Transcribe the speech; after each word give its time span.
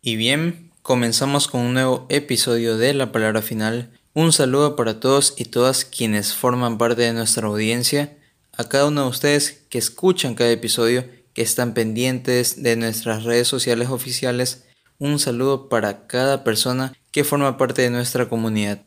Y 0.00 0.14
bien, 0.14 0.70
comenzamos 0.82 1.48
con 1.48 1.60
un 1.60 1.74
nuevo 1.74 2.06
episodio 2.08 2.78
de 2.78 2.94
La 2.94 3.10
Palabra 3.10 3.42
Final. 3.42 3.90
Un 4.14 4.32
saludo 4.32 4.76
para 4.76 5.00
todos 5.00 5.34
y 5.36 5.46
todas 5.46 5.84
quienes 5.84 6.34
forman 6.34 6.78
parte 6.78 7.02
de 7.02 7.12
nuestra 7.12 7.48
audiencia, 7.48 8.16
a 8.52 8.68
cada 8.68 8.86
uno 8.86 9.02
de 9.02 9.08
ustedes 9.08 9.64
que 9.68 9.78
escuchan 9.78 10.36
cada 10.36 10.52
episodio, 10.52 11.04
que 11.32 11.42
están 11.42 11.74
pendientes 11.74 12.62
de 12.62 12.76
nuestras 12.76 13.24
redes 13.24 13.48
sociales 13.48 13.88
oficiales. 13.88 14.66
Un 14.98 15.18
saludo 15.18 15.68
para 15.68 16.06
cada 16.06 16.44
persona 16.44 16.92
que 17.10 17.24
forma 17.24 17.58
parte 17.58 17.82
de 17.82 17.90
nuestra 17.90 18.28
comunidad. 18.28 18.84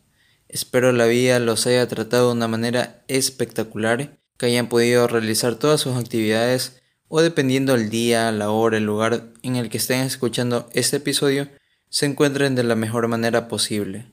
Espero 0.48 0.94
la 0.94 1.08
vida 1.08 1.40
los 1.40 1.68
haya 1.68 1.86
tratado 1.90 2.28
de 2.28 2.36
una 2.36 2.48
manera 2.48 3.04
espectacular, 3.10 4.18
que 4.38 4.46
hayan 4.46 4.70
podido 4.70 5.08
realizar 5.08 5.56
todas 5.56 5.82
sus 5.82 5.98
actividades 5.98 6.81
o 7.14 7.22
dependiendo 7.22 7.74
del 7.74 7.90
día, 7.90 8.32
la 8.32 8.52
hora, 8.52 8.78
el 8.78 8.86
lugar 8.86 9.34
en 9.44 9.58
el 9.58 9.70
que 9.70 9.78
estén 9.78 10.00
escuchando 10.00 10.70
este 10.72 10.98
episodio, 10.98 11.50
se 11.90 12.06
encuentren 12.06 12.56
de 12.56 12.64
la 12.64 12.76
mejor 12.76 13.10
manera 13.10 13.50
posible. 13.50 14.06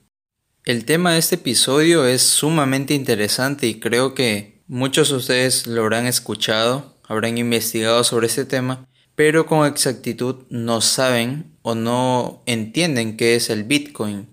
El 0.65 0.85
tema 0.85 1.13
de 1.13 1.21
este 1.21 1.37
episodio 1.37 2.05
es 2.07 2.23
sumamente 2.23 2.95
interesante 2.95 3.69
y 3.69 3.79
creo 3.79 4.15
que 4.15 4.65
muchos 4.67 5.11
de 5.11 5.15
ustedes 5.15 5.69
lo 5.69 5.83
habrán 5.83 6.07
escuchado, 6.07 6.97
habrán 7.05 7.39
investigado 7.39 8.03
sobre 8.03 8.27
este 8.27 8.45
tema, 8.45 8.89
pero 9.15 9.47
con 9.47 9.65
exactitud 9.65 10.43
no 10.51 10.81
saben 10.81 11.57
o 11.63 11.77
no 11.77 12.43
entienden 12.47 13.17
qué 13.17 13.37
es 13.37 13.49
el 13.49 13.63
Bitcoin. 13.63 14.33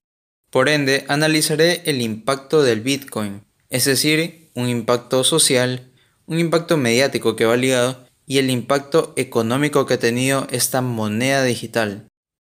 Por 0.49 0.69
ende, 0.69 1.05
analizaré 1.07 1.83
el 1.85 2.01
impacto 2.01 2.63
del 2.63 2.81
Bitcoin, 2.81 3.43
es 3.69 3.85
decir, 3.85 4.49
un 4.55 4.69
impacto 4.69 5.23
social, 5.23 5.91
un 6.25 6.39
impacto 6.39 6.77
mediático 6.77 7.35
que 7.35 7.45
va 7.45 7.55
ligado 7.57 8.04
y 8.25 8.37
el 8.39 8.49
impacto 8.49 9.13
económico 9.15 9.85
que 9.85 9.95
ha 9.95 9.99
tenido 9.99 10.47
esta 10.51 10.81
moneda 10.81 11.43
digital. 11.43 12.07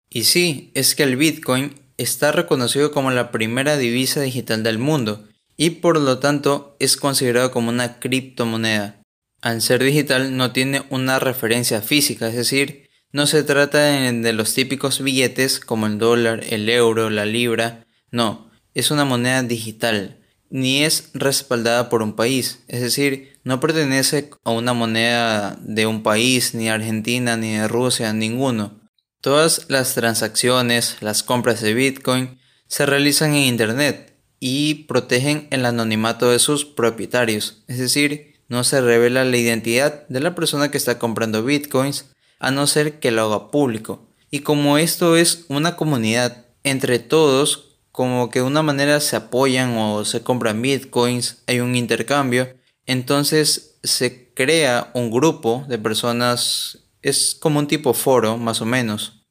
Y 0.10 0.24
sí, 0.24 0.72
es 0.74 0.96
que 0.96 1.04
el 1.04 1.18
Bitcoin 1.18 1.76
está 1.98 2.32
reconocido 2.32 2.92
como 2.92 3.12
la 3.12 3.32
primera 3.32 3.78
divisa 3.78 4.22
digital 4.22 4.64
del 4.64 4.78
mundo 4.78 5.28
y 5.58 5.72
por 5.72 6.00
lo 6.00 6.20
tanto 6.20 6.76
es 6.80 6.96
considerado 6.96 7.52
como 7.52 7.70
una 7.70 8.00
criptomoneda. 8.00 9.02
Al 9.42 9.62
ser 9.62 9.84
digital 9.84 10.38
no 10.38 10.52
tiene 10.52 10.84
una 10.90 11.20
referencia 11.20 11.82
física, 11.82 12.30
es 12.30 12.36
decir, 12.36 12.90
no 13.12 13.26
se 13.28 13.44
trata 13.44 13.80
de 13.80 14.34
los 14.34 14.54
típicos 14.54 15.02
billetes 15.02 15.60
como 15.60 15.88
el 15.88 15.98
dólar, 15.98 16.44
el 16.50 16.70
euro, 16.70 17.10
la 17.10 17.26
libra, 17.26 17.86
no, 18.12 18.50
es 18.74 18.92
una 18.92 19.06
moneda 19.06 19.44
digital, 19.44 20.20
ni 20.50 20.84
es 20.84 21.10
respaldada 21.14 21.90
por 21.90 22.02
un 22.02 22.16
país, 22.16 22.64
es 22.68 22.82
decir, 22.82 23.40
no 23.44 23.60
pertenece 23.60 24.30
a 24.44 24.52
una 24.52 24.74
moneda 24.74 25.58
de 25.62 25.86
un 25.86 26.04
país, 26.04 26.54
ni 26.54 26.70
Argentina, 26.70 27.38
ni 27.38 27.54
de 27.54 27.68
Rusia, 27.68 28.14
ninguno. 28.14 28.80
Todas 29.22 29.66
las 29.70 29.94
transacciones, 29.94 30.98
las 31.02 31.24
compras 31.24 31.62
de 31.62 31.74
Bitcoin 31.74 32.40
se 32.68 32.86
realizan 32.86 33.34
en 33.34 33.44
Internet 33.44 34.16
y 34.40 34.86
protegen 34.86 35.48
el 35.52 35.66
anonimato 35.66 36.30
de 36.30 36.40
sus 36.40 36.66
propietarios, 36.66 37.64
es 37.68 37.80
decir, 37.80 38.36
no 38.50 38.64
se 38.64 38.82
revela 38.82 39.26
la 39.26 39.38
identidad 39.38 40.08
de 40.08 40.20
la 40.20 40.36
persona 40.36 40.72
que 40.72 40.78
está 40.78 41.00
comprando 41.00 41.44
Bitcoins 41.44 42.06
a 42.40 42.52
no 42.52 42.68
ser 42.68 43.00
que 43.00 43.12
lo 43.12 43.24
haga 43.24 43.52
público. 43.52 44.08
Y 44.30 44.40
como 44.40 44.78
esto 44.78 45.16
es 45.18 45.46
una 45.50 45.76
comunidad, 45.76 46.46
entre 46.64 47.00
todos 47.00 47.67
como 47.98 48.30
que 48.30 48.42
de 48.42 48.46
una 48.46 48.62
manera 48.62 49.00
se 49.00 49.16
apoyan 49.16 49.76
o 49.76 50.06
se 50.06 50.22
compran 50.22 50.62
bitcoins, 50.62 51.42
hay 51.48 51.62
un 51.62 51.76
intercambio, 51.76 52.56
entonces 52.86 53.80
se 53.82 54.32
crea 54.36 54.92
un 54.94 55.10
grupo 55.10 55.66
de 55.68 55.80
personas, 55.80 56.78
es 57.02 57.34
como 57.34 57.58
un 57.58 57.66
tipo 57.66 57.96
foro 57.96 58.38
más 58.38 58.62
o 58.62 58.66
menos. 58.66 59.26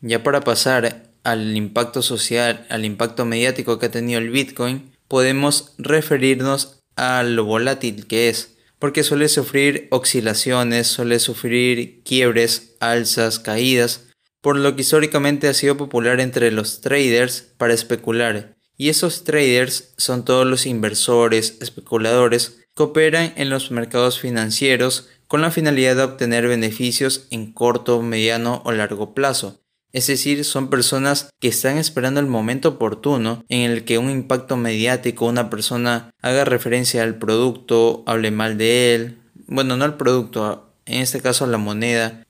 Ya 0.00 0.22
para 0.22 0.42
pasar 0.42 1.10
al 1.24 1.56
impacto 1.56 2.02
social, 2.02 2.64
al 2.70 2.84
impacto 2.84 3.24
mediático 3.24 3.80
que 3.80 3.86
ha 3.86 3.90
tenido 3.90 4.20
el 4.20 4.30
bitcoin, 4.30 4.92
podemos 5.08 5.74
referirnos 5.78 6.78
a 6.94 7.24
lo 7.24 7.44
volátil 7.44 8.06
que 8.06 8.28
es, 8.28 8.54
porque 8.78 9.02
suele 9.02 9.28
sufrir 9.28 9.88
oscilaciones, 9.90 10.86
suele 10.86 11.18
sufrir 11.18 12.04
quiebres, 12.04 12.76
alzas, 12.78 13.40
caídas, 13.40 14.02
por 14.44 14.58
lo 14.58 14.76
que 14.76 14.82
históricamente 14.82 15.48
ha 15.48 15.54
sido 15.54 15.78
popular 15.78 16.20
entre 16.20 16.52
los 16.52 16.82
traders 16.82 17.46
para 17.56 17.72
especular. 17.72 18.58
Y 18.76 18.90
esos 18.90 19.24
traders 19.24 19.94
son 19.96 20.26
todos 20.26 20.46
los 20.46 20.66
inversores, 20.66 21.56
especuladores, 21.62 22.58
que 22.76 22.82
operan 22.82 23.32
en 23.36 23.48
los 23.48 23.70
mercados 23.70 24.20
financieros 24.20 25.08
con 25.28 25.40
la 25.40 25.50
finalidad 25.50 25.96
de 25.96 26.02
obtener 26.02 26.46
beneficios 26.46 27.26
en 27.30 27.54
corto, 27.54 28.02
mediano 28.02 28.60
o 28.66 28.72
largo 28.72 29.14
plazo. 29.14 29.62
Es 29.94 30.08
decir, 30.08 30.44
son 30.44 30.68
personas 30.68 31.30
que 31.40 31.48
están 31.48 31.78
esperando 31.78 32.20
el 32.20 32.26
momento 32.26 32.68
oportuno 32.68 33.46
en 33.48 33.62
el 33.70 33.86
que 33.86 33.96
un 33.96 34.10
impacto 34.10 34.58
mediático, 34.58 35.24
una 35.24 35.48
persona 35.48 36.10
haga 36.20 36.44
referencia 36.44 37.02
al 37.02 37.14
producto, 37.14 38.02
hable 38.06 38.30
mal 38.30 38.58
de 38.58 38.94
él, 38.94 39.18
bueno, 39.46 39.78
no 39.78 39.86
al 39.86 39.96
producto, 39.96 40.70
en 40.84 41.00
este 41.00 41.22
caso 41.22 41.46
la 41.46 41.56
moneda, 41.56 42.23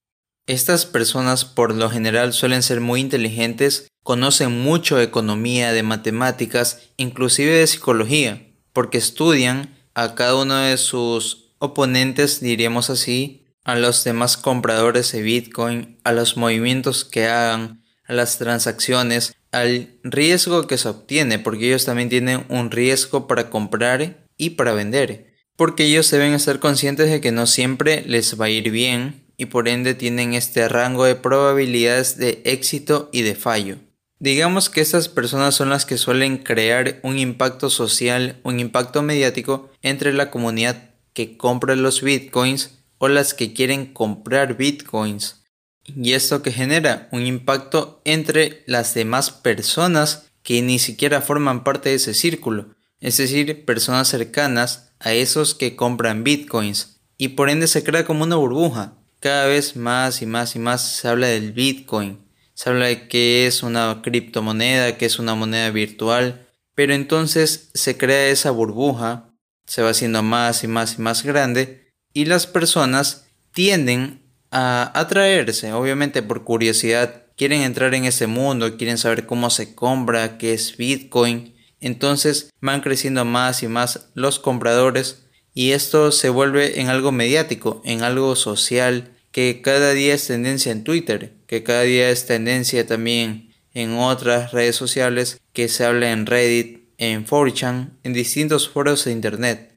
estas 0.47 0.87
personas 0.87 1.45
por 1.45 1.75
lo 1.75 1.91
general 1.91 2.33
suelen 2.33 2.63
ser 2.63 2.81
muy 2.81 3.01
inteligentes, 3.01 3.89
conocen 4.03 4.63
mucho 4.63 4.97
de 4.97 5.05
economía, 5.05 5.73
de 5.73 5.83
matemáticas, 5.83 6.91
inclusive 6.97 7.53
de 7.53 7.67
psicología, 7.67 8.47
porque 8.73 8.99
estudian 8.99 9.75
a 9.95 10.15
cada 10.15 10.37
uno 10.37 10.57
de 10.57 10.77
sus 10.77 11.55
oponentes, 11.59 12.41
diríamos 12.41 12.91
así, 12.91 13.47
a 13.65 13.77
los 13.77 14.05
demás 14.05 14.37
compradores 14.37 15.11
de 15.13 15.23
Bitcoin, 15.23 15.99
a 16.05 16.13
los 16.13 16.37
movimientos 16.37 17.05
que 17.05 17.27
hagan, 17.27 17.83
a 18.07 18.13
las 18.13 18.37
transacciones, 18.37 19.35
al 19.53 19.99
riesgo 20.03 20.67
que 20.67 20.77
se 20.77 20.89
obtiene, 20.89 21.39
porque 21.39 21.69
ellos 21.69 21.87
también 21.87 22.11
tienen 22.11 22.45
un 22.51 22.71
riesgo 22.71 23.27
para 23.27 23.49
comprar 23.49 24.27
y 24.37 24.51
para 24.51 24.75
vender, 24.75 25.33
porque 25.57 25.85
ellos 25.85 26.11
deben 26.11 26.35
estar 26.35 26.59
conscientes 26.59 27.09
de 27.09 27.23
que 27.23 27.33
no 27.33 27.47
siempre 27.47 28.03
les 28.07 28.39
va 28.39 28.47
a 28.47 28.51
ir 28.51 28.71
bien, 28.71 29.24
y 29.37 29.47
por 29.47 29.69
ende 29.69 29.95
tienen 29.95 30.35
este 30.35 30.69
rango 30.69 31.05
de 31.05 31.17
probabilidades 31.17 32.17
de 32.17 32.43
éxito 32.45 33.11
y 33.13 33.23
de 33.23 33.35
fallo. 33.35 33.79
Digamos 34.19 34.71
que 34.71 34.81
estas 34.81 35.09
personas 35.09 35.55
son 35.55 35.71
las 35.71 35.85
que 35.85 35.99
suelen 35.99 36.39
crear 36.39 37.01
un 37.03 37.19
impacto 37.19 37.69
social, 37.69 38.41
un 38.43 38.61
impacto 38.61 39.03
mediático 39.03 39.71
entre 39.83 40.13
la 40.13 40.31
comunidad 40.31 40.91
que 41.13 41.37
compra 41.37 41.77
los 41.77 42.03
bitcoins 42.03 42.79
o 42.99 43.09
las 43.09 43.35
que 43.35 43.53
quieren 43.53 43.93
comprar 43.93 44.57
bitcoins. 44.57 45.43
Y 45.85 46.13
esto 46.13 46.43
que 46.43 46.53
genera 46.53 47.09
un 47.13 47.27
impacto 47.27 48.01
entre 48.05 48.63
las 48.67 48.95
demás 48.95 49.31
personas 49.31 50.27
que 50.43 50.63
ni 50.63 50.79
siquiera 50.79 51.21
forman 51.21 51.65
parte 51.65 51.91
de 51.91 51.97
ese 51.97 52.15
círculo, 52.15 52.75
es 53.01 53.17
decir, 53.17 53.65
personas 53.65 54.09
cercanas 54.09 54.93
a 55.01 55.13
esos 55.13 55.55
que 55.55 55.77
compran 55.77 56.25
bitcoins, 56.25 57.01
y 57.19 57.29
por 57.29 57.51
ende 57.51 57.67
se 57.67 57.85
crea 57.85 58.05
como 58.05 58.25
una 58.25 58.37
burbuja, 58.37 58.95
cada 59.25 59.47
vez 59.47 59.75
más 59.75 60.21
y 60.21 60.27
más 60.27 60.55
y 60.55 60.59
más 60.59 60.87
se 60.87 61.09
habla 61.09 61.29
del 61.29 61.53
Bitcoin. 61.53 62.19
Se 62.53 62.69
habla 62.69 62.89
de 62.89 63.09
que 63.09 63.47
es 63.47 63.63
una 63.63 64.03
criptomoneda, 64.03 64.99
que 64.99 65.07
es 65.07 65.19
una 65.19 65.35
moneda 65.35 65.71
virtual. 65.71 66.47
Pero 66.75 66.93
entonces 66.93 67.71
se 67.73 67.97
crea 67.97 68.29
esa 68.29 68.51
burbuja, 68.51 69.31
se 69.65 69.81
va 69.81 69.89
haciendo 69.89 70.23
más 70.23 70.63
y 70.63 70.69
más 70.69 70.99
y 70.99 71.01
más 71.01 71.23
grande 71.23 71.91
y 72.13 72.27
las 72.27 72.47
personas 72.47 73.29
tienden 73.55 74.31
a 74.51 74.93
atraerse, 74.95 75.73
obviamente 75.73 76.23
por 76.23 76.45
curiosidad, 76.45 77.25
quieren 77.35 77.63
entrar 77.63 77.95
en 77.95 78.05
ese 78.05 78.27
mundo, 78.27 78.77
quieren 78.77 78.99
saber 78.99 79.25
cómo 79.25 79.49
se 79.49 79.75
compra, 79.75 80.37
qué 80.37 80.53
es 80.53 80.77
Bitcoin. 80.77 81.55
Entonces 81.81 82.51
van 82.61 82.83
creciendo 82.83 83.25
más 83.25 83.63
y 83.63 83.69
más 83.69 84.11
los 84.13 84.39
compradores 84.39 85.25
y 85.55 85.71
esto 85.71 86.13
se 86.13 86.29
vuelve 86.29 86.83
en 86.83 86.91
algo 86.91 87.11
mediático, 87.11 87.81
en 87.87 88.03
algo 88.03 88.37
social, 88.37 89.14
que 89.35 89.63
cada 89.63 89.95
día 89.95 90.15
es 90.15 90.29
tendencia 90.29 90.71
en 90.71 90.85
Twitter, 90.85 91.33
que 91.49 91.65
cada 91.65 91.83
día 91.83 92.09
es 92.09 92.25
tendencia 92.25 92.87
también 92.87 93.53
en 93.73 93.95
otras 93.95 94.53
redes 94.53 94.77
sociales, 94.77 95.41
que 95.53 95.69
se 95.69 95.85
habla 95.85 96.13
en 96.13 96.25
Reddit, 96.25 96.89
en 96.99 97.27
4chan, 97.27 97.99
en 98.05 98.13
distintos 98.13 98.69
foros 98.69 99.05
de 99.05 99.11
Internet. 99.11 99.77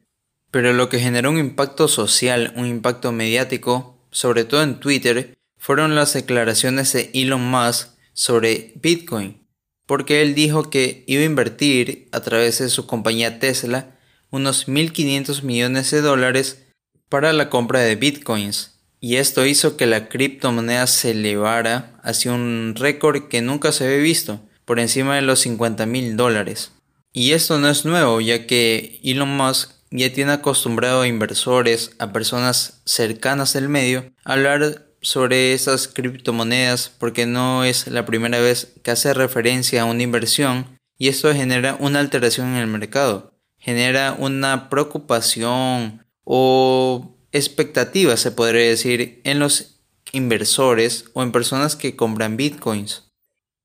Pero 0.51 0.73
lo 0.73 0.89
que 0.89 0.99
generó 0.99 1.31
un 1.31 1.39
impacto 1.39 1.87
social, 1.87 2.53
un 2.55 2.67
impacto 2.67 3.11
mediático, 3.11 3.97
sobre 4.11 4.45
todo 4.45 4.61
en 4.61 4.79
Twitter, 4.79 5.35
fueron 5.57 5.95
las 5.95 6.13
declaraciones 6.13 6.93
de 6.93 7.09
Elon 7.15 7.49
Musk 7.49 7.87
sobre 8.13 8.73
Bitcoin, 8.75 9.43
porque 9.87 10.21
él 10.21 10.35
dijo 10.35 10.69
que 10.69 11.03
iba 11.07 11.23
a 11.23 11.25
invertir 11.25 12.09
a 12.11 12.19
través 12.19 12.59
de 12.59 12.69
su 12.69 12.85
compañía 12.85 13.39
Tesla 13.39 13.97
unos 14.29 14.67
1.500 14.67 15.41
millones 15.41 15.89
de 15.89 16.01
dólares 16.01 16.63
para 17.09 17.33
la 17.33 17.49
compra 17.49 17.79
de 17.79 17.95
Bitcoins 17.95 18.76
y 18.99 19.17
esto 19.17 19.45
hizo 19.45 19.77
que 19.77 19.85
la 19.85 20.09
criptomoneda 20.09 20.87
se 20.87 21.11
elevara 21.11 21.99
hacia 22.03 22.33
un 22.33 22.73
récord 22.75 23.27
que 23.27 23.41
nunca 23.41 23.71
se 23.71 23.85
había 23.85 23.97
visto, 23.97 24.41
por 24.65 24.79
encima 24.79 25.15
de 25.15 25.21
los 25.21 25.39
50 25.39 25.85
mil 25.85 26.17
dólares. 26.17 26.71
Y 27.13 27.31
esto 27.31 27.57
no 27.59 27.69
es 27.69 27.85
nuevo, 27.85 28.21
ya 28.21 28.45
que 28.47 28.99
Elon 29.03 29.35
Musk 29.35 29.71
ya 29.91 30.11
tiene 30.11 30.33
acostumbrado 30.33 31.01
a 31.01 31.07
inversores, 31.07 31.91
a 31.99 32.11
personas 32.11 32.81
cercanas 32.85 33.53
del 33.53 33.69
medio, 33.69 34.11
a 34.25 34.33
hablar 34.33 34.87
sobre 35.01 35.53
esas 35.53 35.87
criptomonedas 35.87 36.89
porque 36.89 37.25
no 37.25 37.63
es 37.63 37.87
la 37.87 38.05
primera 38.05 38.39
vez 38.39 38.73
que 38.83 38.91
hace 38.91 39.13
referencia 39.13 39.83
a 39.83 39.85
una 39.85 40.03
inversión 40.03 40.77
y 40.97 41.07
esto 41.07 41.33
genera 41.33 41.77
una 41.79 41.99
alteración 41.99 42.47
en 42.49 42.55
el 42.57 42.67
mercado, 42.67 43.33
genera 43.57 44.15
una 44.17 44.69
preocupación 44.69 46.05
o 46.23 47.16
expectativa, 47.37 48.17
se 48.17 48.31
podría 48.31 48.67
decir, 48.67 49.21
en 49.23 49.39
los 49.39 49.79
inversores 50.11 51.05
o 51.13 51.23
en 51.23 51.31
personas 51.31 51.75
que 51.75 51.95
compran 51.95 52.37
bitcoins. 52.37 53.03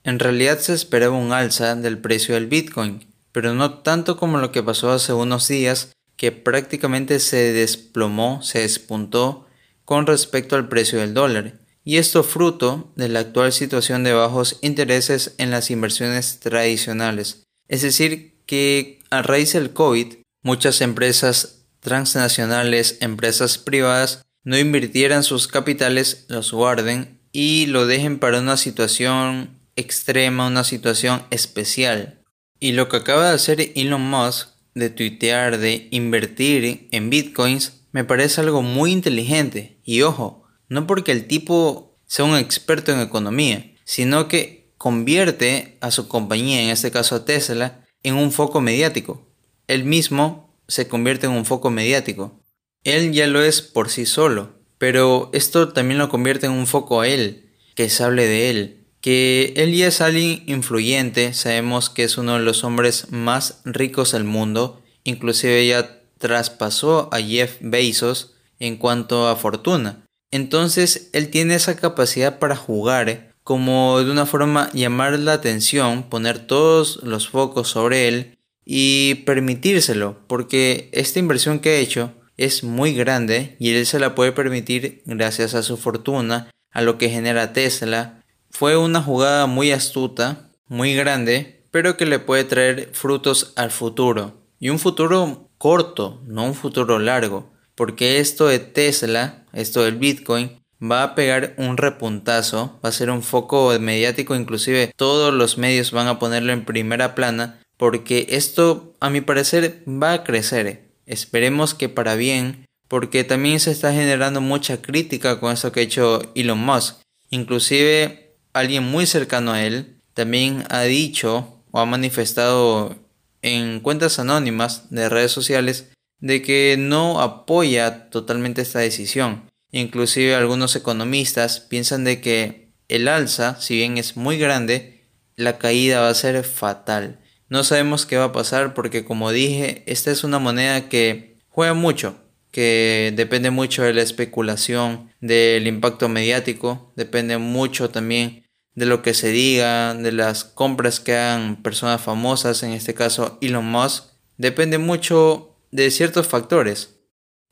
En 0.04 0.18
realidad 0.18 0.58
se 0.58 0.74
esperaba 0.74 1.16
un 1.16 1.32
alza 1.32 1.74
del 1.76 1.98
precio 1.98 2.34
del 2.34 2.46
bitcoin, 2.46 3.06
pero 3.30 3.54
no 3.54 3.78
tanto 3.78 4.16
como 4.16 4.38
lo 4.38 4.52
que 4.52 4.62
pasó 4.62 4.90
hace 4.90 5.12
unos 5.12 5.48
días, 5.48 5.92
que 6.16 6.32
prácticamente 6.32 7.18
se 7.20 7.52
desplomó, 7.52 8.42
se 8.42 8.60
despuntó 8.60 9.46
con 9.84 10.06
respecto 10.06 10.56
al 10.56 10.68
precio 10.68 11.00
del 11.00 11.14
dólar, 11.14 11.60
y 11.84 11.96
esto 11.96 12.22
fruto 12.22 12.92
de 12.96 13.08
la 13.08 13.20
actual 13.20 13.52
situación 13.52 14.04
de 14.04 14.12
bajos 14.12 14.58
intereses 14.62 15.34
en 15.38 15.50
las 15.50 15.70
inversiones 15.70 16.38
tradicionales. 16.38 17.44
Es 17.68 17.82
decir, 17.82 18.40
que 18.46 19.00
a 19.10 19.22
raíz 19.22 19.54
del 19.54 19.72
COVID, 19.72 20.14
muchas 20.42 20.80
empresas 20.80 21.61
transnacionales, 21.82 22.96
empresas 23.00 23.58
privadas, 23.58 24.24
no 24.44 24.56
invirtieran 24.56 25.24
sus 25.24 25.48
capitales, 25.48 26.24
los 26.28 26.52
guarden 26.52 27.20
y 27.32 27.66
lo 27.66 27.86
dejen 27.86 28.18
para 28.18 28.40
una 28.40 28.56
situación 28.56 29.58
extrema, 29.76 30.46
una 30.46 30.64
situación 30.64 31.24
especial. 31.30 32.22
Y 32.60 32.72
lo 32.72 32.88
que 32.88 32.98
acaba 32.98 33.28
de 33.28 33.34
hacer 33.34 33.72
Elon 33.74 34.08
Musk, 34.08 34.48
de 34.74 34.90
tuitear, 34.90 35.58
de 35.58 35.88
invertir 35.90 36.88
en 36.92 37.10
bitcoins, 37.10 37.82
me 37.90 38.04
parece 38.04 38.40
algo 38.40 38.62
muy 38.62 38.92
inteligente. 38.92 39.80
Y 39.84 40.02
ojo, 40.02 40.44
no 40.68 40.86
porque 40.86 41.12
el 41.12 41.26
tipo 41.26 41.98
sea 42.06 42.24
un 42.24 42.36
experto 42.36 42.92
en 42.92 43.00
economía, 43.00 43.74
sino 43.84 44.28
que 44.28 44.72
convierte 44.78 45.78
a 45.80 45.90
su 45.90 46.08
compañía, 46.08 46.62
en 46.62 46.70
este 46.70 46.90
caso 46.90 47.16
a 47.16 47.24
Tesla, 47.24 47.84
en 48.02 48.14
un 48.14 48.30
foco 48.30 48.60
mediático. 48.60 49.28
Él 49.66 49.84
mismo 49.84 50.51
se 50.68 50.88
convierte 50.88 51.26
en 51.26 51.32
un 51.32 51.44
foco 51.44 51.70
mediático. 51.70 52.40
Él 52.84 53.12
ya 53.12 53.26
lo 53.26 53.42
es 53.42 53.62
por 53.62 53.90
sí 53.90 54.06
solo, 54.06 54.54
pero 54.78 55.30
esto 55.32 55.68
también 55.68 55.98
lo 55.98 56.08
convierte 56.08 56.46
en 56.46 56.52
un 56.52 56.66
foco 56.66 57.00
a 57.00 57.08
él, 57.08 57.50
que 57.74 57.88
se 57.88 58.02
hable 58.02 58.26
de 58.26 58.50
él, 58.50 58.82
que 59.00 59.52
él 59.56 59.74
ya 59.74 59.88
es 59.88 60.00
alguien 60.00 60.44
influyente, 60.46 61.34
sabemos 61.34 61.90
que 61.90 62.04
es 62.04 62.18
uno 62.18 62.34
de 62.34 62.44
los 62.44 62.64
hombres 62.64 63.10
más 63.10 63.60
ricos 63.64 64.12
del 64.12 64.24
mundo, 64.24 64.80
inclusive 65.04 65.66
ya 65.66 66.00
traspasó 66.18 67.08
a 67.12 67.20
Jeff 67.20 67.56
Bezos 67.60 68.34
en 68.60 68.76
cuanto 68.76 69.28
a 69.28 69.36
fortuna. 69.36 70.04
Entonces 70.30 71.10
él 71.12 71.30
tiene 71.30 71.56
esa 71.56 71.76
capacidad 71.76 72.38
para 72.38 72.56
jugar 72.56 73.34
como 73.44 74.00
de 74.00 74.10
una 74.10 74.24
forma 74.24 74.70
llamar 74.72 75.18
la 75.18 75.32
atención, 75.32 76.04
poner 76.04 76.46
todos 76.46 77.00
los 77.02 77.28
focos 77.28 77.68
sobre 77.68 78.06
él 78.08 78.38
y 78.64 79.16
permitírselo, 79.26 80.18
porque 80.26 80.88
esta 80.92 81.18
inversión 81.18 81.58
que 81.58 81.70
ha 81.70 81.78
hecho 81.78 82.12
es 82.36 82.64
muy 82.64 82.94
grande 82.94 83.56
y 83.58 83.74
él 83.74 83.86
se 83.86 83.98
la 83.98 84.14
puede 84.14 84.32
permitir 84.32 85.02
gracias 85.04 85.54
a 85.54 85.62
su 85.62 85.76
fortuna, 85.76 86.50
a 86.70 86.82
lo 86.82 86.98
que 86.98 87.10
genera 87.10 87.52
Tesla, 87.52 88.22
fue 88.50 88.76
una 88.76 89.02
jugada 89.02 89.46
muy 89.46 89.72
astuta, 89.72 90.50
muy 90.66 90.94
grande, 90.94 91.64
pero 91.70 91.96
que 91.96 92.06
le 92.06 92.18
puede 92.18 92.44
traer 92.44 92.90
frutos 92.92 93.52
al 93.56 93.70
futuro. 93.70 94.42
Y 94.58 94.70
un 94.70 94.78
futuro 94.78 95.50
corto, 95.58 96.22
no 96.26 96.44
un 96.44 96.54
futuro 96.54 96.98
largo. 96.98 97.50
Porque 97.74 98.18
esto 98.18 98.46
de 98.46 98.58
Tesla, 98.58 99.46
esto 99.52 99.82
del 99.82 99.96
Bitcoin, 99.96 100.60
va 100.82 101.02
a 101.02 101.14
pegar 101.14 101.54
un 101.56 101.76
repuntazo, 101.76 102.78
va 102.84 102.88
a 102.90 102.92
ser 102.92 103.10
un 103.10 103.22
foco 103.22 103.72
mediático, 103.80 104.34
inclusive 104.34 104.92
todos 104.96 105.32
los 105.32 105.56
medios 105.58 105.92
van 105.92 106.08
a 106.08 106.18
ponerlo 106.18 106.52
en 106.52 106.64
primera 106.64 107.14
plana, 107.14 107.61
porque 107.82 108.28
esto 108.28 108.94
a 109.00 109.10
mi 109.10 109.22
parecer 109.22 109.82
va 109.88 110.12
a 110.12 110.22
crecer. 110.22 110.92
Esperemos 111.04 111.74
que 111.74 111.88
para 111.88 112.14
bien, 112.14 112.64
porque 112.86 113.24
también 113.24 113.58
se 113.58 113.72
está 113.72 113.92
generando 113.92 114.40
mucha 114.40 114.80
crítica 114.80 115.40
con 115.40 115.52
eso 115.52 115.72
que 115.72 115.80
ha 115.80 115.82
hecho 115.82 116.22
Elon 116.36 116.60
Musk. 116.60 117.00
Inclusive 117.30 118.36
alguien 118.52 118.84
muy 118.84 119.06
cercano 119.06 119.50
a 119.50 119.64
él 119.64 119.96
también 120.14 120.62
ha 120.70 120.82
dicho 120.82 121.60
o 121.72 121.80
ha 121.80 121.84
manifestado 121.84 122.94
en 123.42 123.80
cuentas 123.80 124.20
anónimas 124.20 124.88
de 124.90 125.08
redes 125.08 125.32
sociales 125.32 125.90
de 126.20 126.40
que 126.40 126.76
no 126.78 127.20
apoya 127.20 128.10
totalmente 128.10 128.62
esta 128.62 128.78
decisión. 128.78 129.50
Inclusive 129.72 130.36
algunos 130.36 130.76
economistas 130.76 131.58
piensan 131.58 132.04
de 132.04 132.20
que 132.20 132.68
el 132.86 133.08
alza, 133.08 133.60
si 133.60 133.74
bien 133.74 133.98
es 133.98 134.16
muy 134.16 134.38
grande, 134.38 135.02
la 135.34 135.58
caída 135.58 136.02
va 136.02 136.10
a 136.10 136.14
ser 136.14 136.44
fatal. 136.44 137.18
No 137.52 137.64
sabemos 137.64 138.06
qué 138.06 138.16
va 138.16 138.24
a 138.24 138.32
pasar 138.32 138.72
porque 138.72 139.04
como 139.04 139.30
dije, 139.30 139.82
esta 139.84 140.10
es 140.10 140.24
una 140.24 140.38
moneda 140.38 140.88
que 140.88 141.36
juega 141.50 141.74
mucho, 141.74 142.16
que 142.50 143.12
depende 143.14 143.50
mucho 143.50 143.82
de 143.82 143.92
la 143.92 144.00
especulación, 144.00 145.12
del 145.20 145.66
impacto 145.66 146.08
mediático, 146.08 146.94
depende 146.96 147.36
mucho 147.36 147.90
también 147.90 148.46
de 148.74 148.86
lo 148.86 149.02
que 149.02 149.12
se 149.12 149.32
diga, 149.32 149.92
de 149.92 150.12
las 150.12 150.44
compras 150.44 150.98
que 150.98 151.14
hagan 151.14 151.62
personas 151.62 152.00
famosas, 152.00 152.62
en 152.62 152.70
este 152.70 152.94
caso 152.94 153.36
Elon 153.42 153.66
Musk, 153.66 154.04
depende 154.38 154.78
mucho 154.78 155.58
de 155.70 155.90
ciertos 155.90 156.28
factores. 156.28 157.00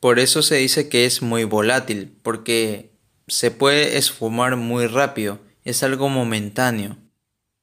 Por 0.01 0.19
eso 0.19 0.41
se 0.41 0.55
dice 0.55 0.89
que 0.89 1.05
es 1.05 1.21
muy 1.21 1.45
volátil, 1.45 2.17
porque 2.23 2.97
se 3.29 3.51
puede 3.51 3.99
esfumar 3.99 4.57
muy 4.57 4.87
rápido, 4.87 5.41
es 5.63 5.83
algo 5.83 6.09
momentáneo. 6.09 6.97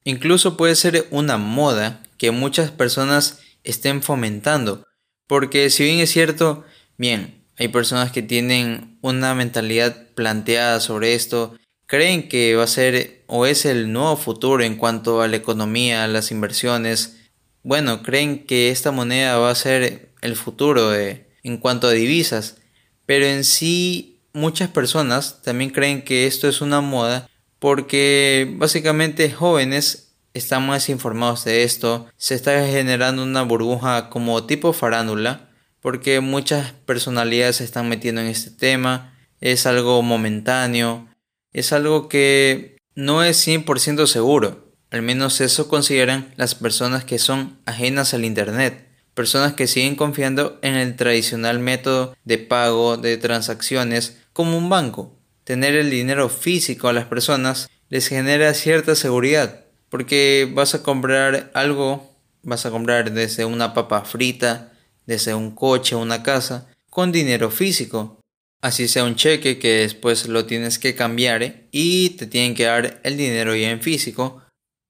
Incluso 0.04 0.56
puede 0.56 0.76
ser 0.76 1.08
una 1.10 1.38
moda 1.38 2.04
que 2.18 2.32
muchas 2.32 2.72
personas 2.72 3.40
estén 3.64 4.02
fomentando, 4.02 4.84
porque 5.28 5.70
si 5.70 5.84
bien 5.84 6.00
es 6.00 6.12
cierto, 6.12 6.66
bien, 6.98 7.44
hay 7.58 7.68
personas 7.68 8.12
que 8.12 8.22
tienen 8.22 8.98
una 9.02 9.34
mentalidad 9.34 10.08
planteada 10.16 10.80
sobre 10.80 11.16
esto, 11.16 11.58
creen 11.86 12.30
que 12.30 12.56
va 12.56 12.64
a 12.64 12.68
ser 12.68 13.24
o 13.28 13.46
es 13.46 13.66
el 13.66 13.92
nuevo 13.92 14.16
futuro 14.18 14.64
en 14.64 14.76
cuanto 14.76 15.22
a 15.22 15.28
la 15.28 15.38
economía, 15.38 16.08
las 16.08 16.32
inversiones. 16.32 17.18
Bueno, 17.64 18.04
creen 18.04 18.46
que 18.46 18.70
esta 18.70 18.92
moneda 18.92 19.38
va 19.38 19.50
a 19.50 19.56
ser 19.56 20.12
el 20.22 20.36
futuro 20.36 20.94
en 20.96 21.58
cuanto 21.60 21.88
a 21.88 21.92
divisas, 21.92 22.58
pero 23.06 23.26
en 23.26 23.44
sí 23.44 24.20
muchas 24.34 24.70
personas 24.70 25.42
también 25.42 25.72
creen 25.72 26.04
que 26.04 26.28
esto 26.28 26.48
es 26.48 26.62
una 26.62 26.82
moda 26.82 27.30
porque 27.60 28.54
básicamente 28.58 29.32
jóvenes 29.32 30.07
están 30.34 30.66
más 30.68 30.90
informados 30.90 31.46
de 31.46 31.64
esto, 31.64 32.08
se 32.18 32.36
está 32.36 32.66
generando 32.68 33.24
una 33.24 33.44
burbuja 33.44 34.10
como 34.10 34.46
tipo 34.46 34.74
farándula, 34.74 35.50
porque 35.82 36.20
muchas 36.20 36.74
personalidades 36.86 37.58
se 37.58 37.64
están 37.64 37.90
metiendo 37.90 38.22
en 38.22 38.28
este 38.28 38.52
tema, 38.52 39.14
es 39.40 39.66
algo 39.66 40.02
momentáneo, 40.02 41.08
es 41.54 41.74
algo 41.74 42.10
que 42.10 42.78
no 42.96 43.24
es 43.24 43.48
100% 43.48 44.08
seguro. 44.08 44.74
Al 44.90 45.02
menos 45.02 45.42
eso 45.42 45.68
consideran 45.68 46.34
las 46.38 46.56
personas 46.56 47.04
que 47.04 47.20
son 47.20 47.60
ajenas 47.66 48.14
al 48.14 48.26
Internet. 48.26 48.88
Personas 49.14 49.54
que 49.54 49.68
siguen 49.68 49.96
confiando 49.96 50.60
en 50.62 50.76
el 50.76 50.96
tradicional 50.96 51.60
método 51.60 52.16
de 52.24 52.38
pago 52.38 52.98
de 52.98 53.18
transacciones 53.18 54.18
como 54.34 54.58
un 54.58 54.70
banco. 54.70 55.18
Tener 55.44 55.76
el 55.76 55.90
dinero 55.90 56.30
físico 56.30 56.88
a 56.88 56.94
las 56.94 57.06
personas 57.06 57.70
les 57.90 58.08
genera 58.08 58.54
cierta 58.54 58.96
seguridad. 58.96 59.67
Porque 59.90 60.52
vas 60.54 60.76
a 60.76 60.84
comprar 60.84 61.52
algo, 61.54 62.14
vas 62.44 62.66
a 62.66 62.72
comprar 62.72 63.12
desde 63.12 63.46
una 63.46 63.74
papa 63.74 64.04
frita, 64.04 64.74
desde 65.06 65.34
un 65.34 65.52
coche, 65.52 65.96
una 65.96 66.24
casa, 66.24 66.68
con 66.90 67.12
dinero 67.12 67.50
físico 67.50 68.18
así 68.62 68.88
sea 68.88 69.04
un 69.04 69.16
cheque 69.16 69.60
que 69.60 69.80
después 69.80 70.28
lo 70.28 70.46
tienes 70.46 70.80
que 70.80 70.96
cambiar 70.96 71.44
¿eh? 71.44 71.68
y 71.72 72.12
te 72.12 72.28
tienen 72.28 72.56
que 72.56 72.66
dar 72.66 73.00
el 73.04 73.18
dinero 73.18 73.56
ya 73.56 73.70
en 73.70 73.82
físico, 73.82 74.42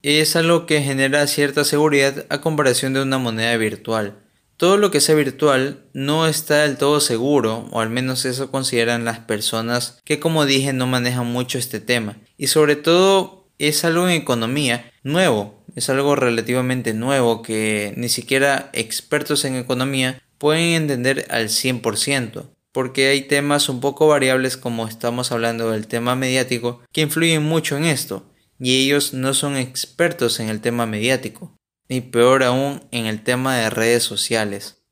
es 0.02 0.36
algo 0.36 0.66
que 0.66 0.82
genera 0.82 1.26
cierta 1.28 1.64
seguridad 1.64 2.26
a 2.30 2.42
comparación 2.42 2.94
de 2.94 3.02
una 3.02 3.18
moneda 3.18 3.56
virtual. 3.58 4.20
Todo 4.56 4.78
lo 4.78 4.90
que 4.90 5.02
sea 5.02 5.14
virtual 5.14 5.86
no 5.94 6.26
está 6.26 6.64
del 6.64 6.78
todo 6.78 7.00
seguro, 7.00 7.68
o 7.72 7.80
al 7.80 7.92
menos 7.92 8.26
eso 8.26 8.50
consideran 8.50 9.06
las 9.06 9.20
personas 9.20 10.00
que 10.04 10.20
como 10.20 10.46
dije 10.46 10.74
no 10.74 10.88
manejan 10.88 11.28
mucho 11.28 11.60
este 11.60 11.80
tema. 11.80 12.18
Y 12.38 12.48
sobre 12.48 12.76
todo 12.76 13.37
es 13.58 13.84
algo 13.86 14.08
en 14.08 14.16
economía 14.16 14.92
nuevo, 15.04 15.64
es 15.76 15.90
algo 15.90 16.16
relativamente 16.16 16.94
nuevo 16.94 17.42
que 17.42 17.94
ni 17.98 18.10
siquiera 18.10 18.70
expertos 18.74 19.46
en 19.46 19.56
economía 19.56 20.22
pueden 20.38 20.74
entender 20.74 21.26
al 21.30 21.50
100% 21.50 22.50
porque 22.78 23.08
hay 23.08 23.22
temas 23.22 23.70
un 23.70 23.80
poco 23.80 24.08
variables 24.08 24.56
como 24.56 24.88
estamos 24.88 25.32
hablando 25.32 25.72
del 25.72 25.88
tema 25.88 26.16
mediático 26.16 26.82
que 26.92 27.02
influyen 27.02 27.42
mucho 27.42 27.76
en 27.76 27.86
esto 27.86 28.32
y 28.60 28.86
ellos 28.86 29.16
no 29.16 29.34
son 29.34 29.58
expertos 29.58 30.40
en 30.40 30.50
el 30.50 30.62
tema 30.62 30.86
mediático, 30.86 31.58
ni 31.90 32.02
peor 32.02 32.44
aún 32.44 32.84
en 32.92 33.08
el 33.08 33.24
tema 33.24 33.58
de 33.58 33.72
redes 33.72 34.04
sociales. 34.04 34.84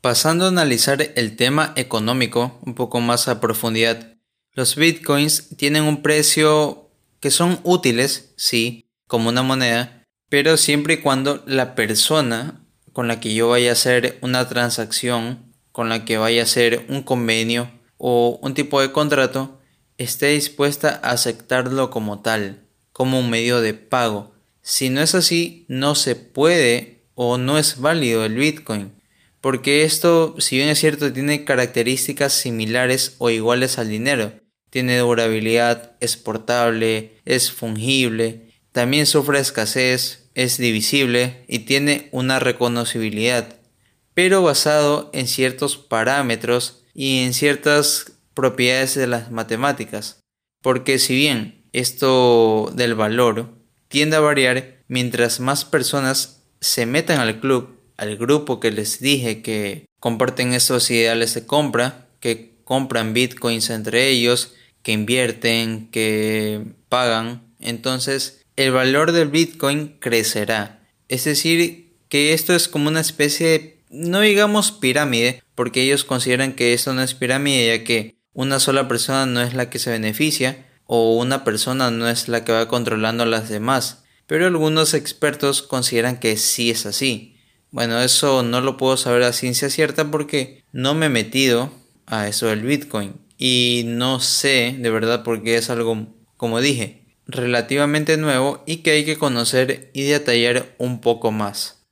Pasando 0.00 0.46
a 0.46 0.48
analizar 0.48 1.12
el 1.14 1.36
tema 1.36 1.74
económico 1.76 2.58
un 2.64 2.74
poco 2.74 3.00
más 3.00 3.28
a 3.28 3.38
profundidad, 3.38 4.14
Los 4.52 4.74
bitcoins 4.74 5.54
tienen 5.58 5.82
un 5.82 6.00
precio 6.00 6.85
que 7.20 7.30
son 7.30 7.60
útiles, 7.62 8.32
sí, 8.36 8.90
como 9.06 9.28
una 9.28 9.42
moneda, 9.42 10.04
pero 10.28 10.56
siempre 10.56 10.94
y 10.94 10.96
cuando 10.98 11.42
la 11.46 11.74
persona 11.74 12.66
con 12.92 13.08
la 13.08 13.20
que 13.20 13.34
yo 13.34 13.50
vaya 13.50 13.70
a 13.70 13.72
hacer 13.72 14.18
una 14.22 14.48
transacción, 14.48 15.52
con 15.70 15.88
la 15.88 16.04
que 16.04 16.16
vaya 16.16 16.40
a 16.40 16.44
hacer 16.44 16.86
un 16.88 17.02
convenio 17.02 17.70
o 17.98 18.38
un 18.42 18.54
tipo 18.54 18.80
de 18.80 18.92
contrato, 18.92 19.60
esté 19.98 20.28
dispuesta 20.28 21.00
a 21.02 21.10
aceptarlo 21.10 21.90
como 21.90 22.22
tal, 22.22 22.64
como 22.92 23.20
un 23.20 23.30
medio 23.30 23.60
de 23.60 23.74
pago. 23.74 24.32
Si 24.62 24.88
no 24.88 25.00
es 25.00 25.14
así, 25.14 25.66
no 25.68 25.94
se 25.94 26.16
puede 26.16 27.04
o 27.14 27.38
no 27.38 27.58
es 27.58 27.80
válido 27.80 28.24
el 28.24 28.34
Bitcoin. 28.34 28.92
Porque 29.40 29.84
esto, 29.84 30.34
si 30.38 30.56
bien 30.56 30.68
es 30.68 30.80
cierto, 30.80 31.12
tiene 31.12 31.44
características 31.44 32.32
similares 32.32 33.14
o 33.18 33.30
iguales 33.30 33.78
al 33.78 33.88
dinero. 33.88 34.32
Tiene 34.76 34.98
durabilidad, 34.98 35.92
es 36.00 36.18
portable, 36.18 37.18
es 37.24 37.50
fungible, 37.50 38.50
también 38.72 39.06
sufre 39.06 39.38
escasez, 39.38 40.28
es 40.34 40.58
divisible 40.58 41.46
y 41.48 41.60
tiene 41.60 42.10
una 42.12 42.40
reconocibilidad, 42.40 43.56
pero 44.12 44.42
basado 44.42 45.08
en 45.14 45.28
ciertos 45.28 45.78
parámetros 45.78 46.82
y 46.92 47.20
en 47.20 47.32
ciertas 47.32 48.18
propiedades 48.34 48.94
de 48.96 49.06
las 49.06 49.30
matemáticas. 49.30 50.20
Porque 50.60 50.98
si 50.98 51.14
bien 51.14 51.64
esto 51.72 52.70
del 52.74 52.94
valor 52.94 53.54
tiende 53.88 54.16
a 54.16 54.20
variar 54.20 54.82
mientras 54.88 55.40
más 55.40 55.64
personas 55.64 56.42
se 56.60 56.84
metan 56.84 57.18
al 57.18 57.40
club, 57.40 57.80
al 57.96 58.18
grupo 58.18 58.60
que 58.60 58.72
les 58.72 59.00
dije 59.00 59.40
que 59.40 59.86
comparten 60.00 60.52
estos 60.52 60.90
ideales 60.90 61.32
de 61.32 61.46
compra, 61.46 62.10
que 62.20 62.56
compran 62.64 63.14
bitcoins 63.14 63.70
entre 63.70 64.10
ellos, 64.10 64.52
que 64.86 64.92
invierten, 64.92 65.90
que 65.90 66.62
pagan, 66.88 67.42
entonces 67.58 68.44
el 68.54 68.70
valor 68.70 69.10
del 69.10 69.26
bitcoin 69.26 69.96
crecerá. 69.98 70.88
Es 71.08 71.24
decir, 71.24 71.96
que 72.08 72.34
esto 72.34 72.54
es 72.54 72.68
como 72.68 72.86
una 72.86 73.00
especie 73.00 73.48
de, 73.48 73.82
no 73.90 74.20
digamos 74.20 74.70
pirámide, 74.70 75.42
porque 75.56 75.82
ellos 75.82 76.04
consideran 76.04 76.52
que 76.52 76.72
esto 76.72 76.94
no 76.94 77.02
es 77.02 77.14
pirámide 77.14 77.66
ya 77.66 77.82
que 77.82 78.14
una 78.32 78.60
sola 78.60 78.86
persona 78.86 79.26
no 79.26 79.42
es 79.42 79.54
la 79.54 79.70
que 79.70 79.80
se 79.80 79.90
beneficia 79.90 80.64
o 80.84 81.16
una 81.16 81.42
persona 81.42 81.90
no 81.90 82.08
es 82.08 82.28
la 82.28 82.44
que 82.44 82.52
va 82.52 82.68
controlando 82.68 83.24
a 83.24 83.26
las 83.26 83.48
demás. 83.48 84.04
Pero 84.28 84.46
algunos 84.46 84.94
expertos 84.94 85.62
consideran 85.62 86.20
que 86.20 86.36
sí 86.36 86.70
es 86.70 86.86
así. 86.86 87.40
Bueno, 87.72 88.00
eso 88.00 88.44
no 88.44 88.60
lo 88.60 88.76
puedo 88.76 88.96
saber 88.96 89.24
a 89.24 89.32
ciencia 89.32 89.68
cierta 89.68 90.12
porque 90.12 90.62
no 90.70 90.94
me 90.94 91.06
he 91.06 91.08
metido 91.08 91.72
a 92.06 92.28
eso 92.28 92.46
del 92.46 92.62
Bitcoin. 92.62 93.25
Y 93.38 93.82
no 93.86 94.20
sé 94.20 94.76
de 94.78 94.90
verdad 94.90 95.22
porque 95.22 95.56
es 95.56 95.70
algo, 95.70 96.06
como 96.36 96.60
dije, 96.60 97.06
relativamente 97.26 98.16
nuevo 98.16 98.62
y 98.66 98.78
que 98.78 98.92
hay 98.92 99.04
que 99.04 99.18
conocer 99.18 99.90
y 99.92 100.02
detallar 100.02 100.74
un 100.78 101.00
poco 101.00 101.32
más. 101.32 101.82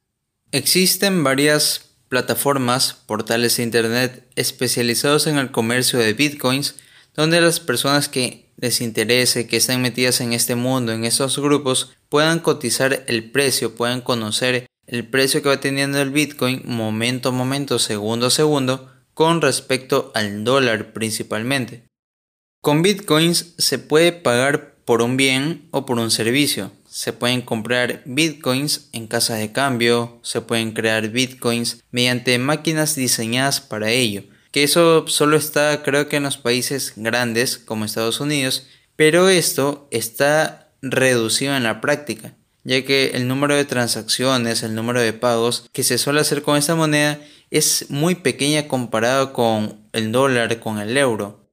Existen 0.53 1.25
varias 1.25 1.97
plataformas, 2.09 2.95
portales 3.07 3.57
de 3.57 3.65
Internet 3.65 4.25
especializados 4.37 5.27
en 5.27 5.39
el 5.39 5.51
comercio 5.51 5.99
de 5.99 6.13
bitcoins, 6.13 6.77
donde 7.17 7.41
las 7.41 7.61
personas 7.61 8.09
que 8.09 8.45
les 8.57 8.81
interese, 8.81 9.47
que 9.47 9.57
están 9.57 9.83
metidas 9.83 10.21
en 10.21 10.33
este 10.33 10.55
mundo, 10.55 10.93
en 10.93 11.05
esos 11.05 11.39
grupos, 11.39 11.93
puedan 12.09 12.39
cotizar 12.39 13.05
el 13.09 13.31
precio, 13.31 13.75
puedan 13.75 14.01
conocer 14.01 14.67
el 14.87 15.09
precio 15.09 15.43
que 15.43 15.49
va 15.49 15.61
teniendo 15.61 16.01
el 16.01 16.11
bitcoin 16.11 16.63
momento 16.65 17.31
a 17.31 17.33
momento, 17.33 17.79
segundo 17.79 18.27
a 18.27 18.31
segundo, 18.31 18.93
con 19.15 19.41
respecto 19.41 20.13
al 20.15 20.45
dólar 20.45 20.93
principalmente. 20.93 21.85
Con 22.61 22.83
bitcoins 22.83 23.55
se 23.59 23.79
puede 23.79 24.13
pagar 24.13 24.75
por 24.85 25.01
un 25.01 25.17
bien 25.17 25.69
o 25.71 25.87
por 25.87 25.99
un 25.99 26.11
servicio 26.11 26.73
se 26.95 27.13
pueden 27.13 27.43
comprar 27.43 28.03
bitcoins 28.05 28.89
en 28.93 29.09
casas 29.09 29.41
de 29.41 29.51
cambio, 29.51 30.21
se 30.23 30.43
pueden 30.43 30.71
crear 30.71 31.09
bitcoins 31.09 31.83
mediante 31.91 32.39
máquinas 32.39 32.95
diseñadas 32.95 33.61
para 33.61 33.91
ello. 33.91 34.23
Que 34.53 34.63
eso 34.63 35.05
solo 35.09 35.37
está 35.37 35.83
creo 35.83 36.09
que 36.09 36.19
en 36.19 36.23
los 36.23 36.37
países 36.37 36.93
grandes 36.95 37.59
como 37.59 37.85
Estados 37.85 38.21
Unidos, 38.21 38.69
pero 38.95 39.29
esto 39.29 39.89
está 39.91 40.71
reducido 40.83 41.57
en 41.57 41.65
la 41.65 41.81
práctica, 41.81 42.37
ya 42.63 42.85
que 42.85 43.11
el 43.15 43.27
número 43.27 43.57
de 43.57 43.65
transacciones, 43.65 44.63
el 44.63 44.77
número 44.77 45.01
de 45.01 45.13
pagos 45.13 45.69
que 45.73 45.83
se 45.83 45.99
suele 45.99 46.21
hacer 46.21 46.43
con 46.43 46.57
esta 46.57 46.77
moneda 46.77 47.19
es 47.55 47.87
muy 47.89 48.17
pequeña 48.17 48.67
comparado 48.67 49.33
con 49.33 49.87
el 49.93 50.11
dólar, 50.11 50.59
con 50.59 50.81
el 50.81 50.97
euro. 50.97 51.49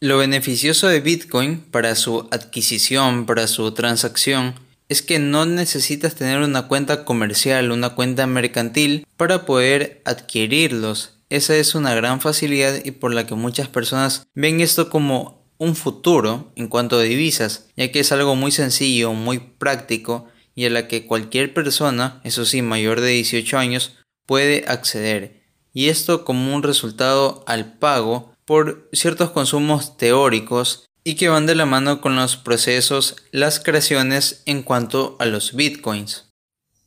Lo 0.00 0.18
beneficioso 0.18 0.88
de 0.88 1.00
Bitcoin 1.00 1.60
para 1.60 1.94
su 1.94 2.26
adquisición, 2.32 3.24
para 3.24 3.46
su 3.46 3.70
transacción, 3.70 4.56
es 4.88 5.00
que 5.00 5.20
no 5.20 5.46
necesitas 5.46 6.16
tener 6.16 6.40
una 6.40 6.66
cuenta 6.66 7.04
comercial, 7.04 7.70
una 7.70 7.90
cuenta 7.90 8.26
mercantil 8.26 9.06
para 9.16 9.46
poder 9.46 10.02
adquirirlos. 10.04 11.18
Esa 11.30 11.56
es 11.56 11.76
una 11.76 11.94
gran 11.94 12.20
facilidad 12.20 12.84
y 12.84 12.90
por 12.90 13.14
la 13.14 13.24
que 13.24 13.36
muchas 13.36 13.68
personas 13.68 14.26
ven 14.34 14.60
esto 14.60 14.90
como 14.90 15.46
un 15.58 15.76
futuro 15.76 16.52
en 16.56 16.66
cuanto 16.66 16.96
a 16.98 17.02
divisas, 17.02 17.66
ya 17.76 17.92
que 17.92 18.00
es 18.00 18.10
algo 18.10 18.34
muy 18.34 18.50
sencillo, 18.50 19.12
muy 19.12 19.38
práctico 19.38 20.26
y 20.56 20.66
a 20.66 20.70
la 20.70 20.88
que 20.88 21.06
cualquier 21.06 21.54
persona, 21.54 22.20
eso 22.24 22.44
sí, 22.44 22.60
mayor 22.60 23.00
de 23.00 23.10
18 23.10 23.56
años, 23.56 23.98
puede 24.28 24.66
acceder. 24.68 25.42
Y 25.72 25.88
esto 25.88 26.24
como 26.26 26.54
un 26.54 26.62
resultado 26.62 27.42
al 27.46 27.78
pago 27.78 28.34
por 28.44 28.88
ciertos 28.92 29.30
consumos 29.30 29.96
teóricos 29.96 30.84
y 31.02 31.14
que 31.14 31.30
van 31.30 31.46
de 31.46 31.54
la 31.54 31.64
mano 31.64 32.02
con 32.02 32.14
los 32.14 32.36
procesos, 32.36 33.16
las 33.32 33.58
creaciones 33.58 34.42
en 34.44 34.62
cuanto 34.62 35.16
a 35.18 35.24
los 35.24 35.54
bitcoins. 35.54 36.26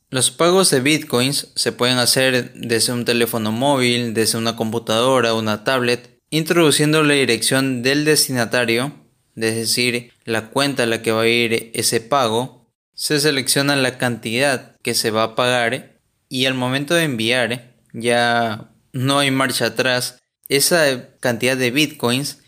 Los 0.08 0.30
pagos 0.30 0.70
de 0.70 0.80
bitcoins 0.80 1.48
se 1.56 1.72
pueden 1.72 1.98
hacer 1.98 2.52
desde 2.54 2.92
un 2.92 3.04
teléfono 3.04 3.50
móvil, 3.50 4.14
desde 4.14 4.38
una 4.38 4.54
computadora, 4.54 5.34
una 5.34 5.64
tablet, 5.64 6.20
introduciendo 6.30 7.02
la 7.02 7.14
dirección 7.14 7.82
del 7.82 8.04
destinatario, 8.04 8.92
es 9.34 9.56
decir, 9.56 10.12
la 10.24 10.50
cuenta 10.50 10.84
a 10.84 10.86
la 10.86 11.02
que 11.02 11.10
va 11.10 11.22
a 11.22 11.28
ir 11.28 11.72
ese 11.74 12.00
pago, 12.00 12.70
se 12.94 13.18
selecciona 13.18 13.74
la 13.74 13.98
cantidad 13.98 14.76
que 14.82 14.94
se 14.94 15.10
va 15.10 15.24
a 15.24 15.34
pagar 15.34 15.91
y 16.32 16.46
al 16.46 16.54
momento 16.54 16.94
de 16.94 17.04
enviar 17.04 17.74
ya 17.92 18.70
no 18.94 19.18
hay 19.18 19.30
marcha 19.30 19.66
atrás, 19.66 20.22
esa 20.48 21.10
cantidad 21.20 21.58
de 21.58 21.70
bitcoins 21.70 22.38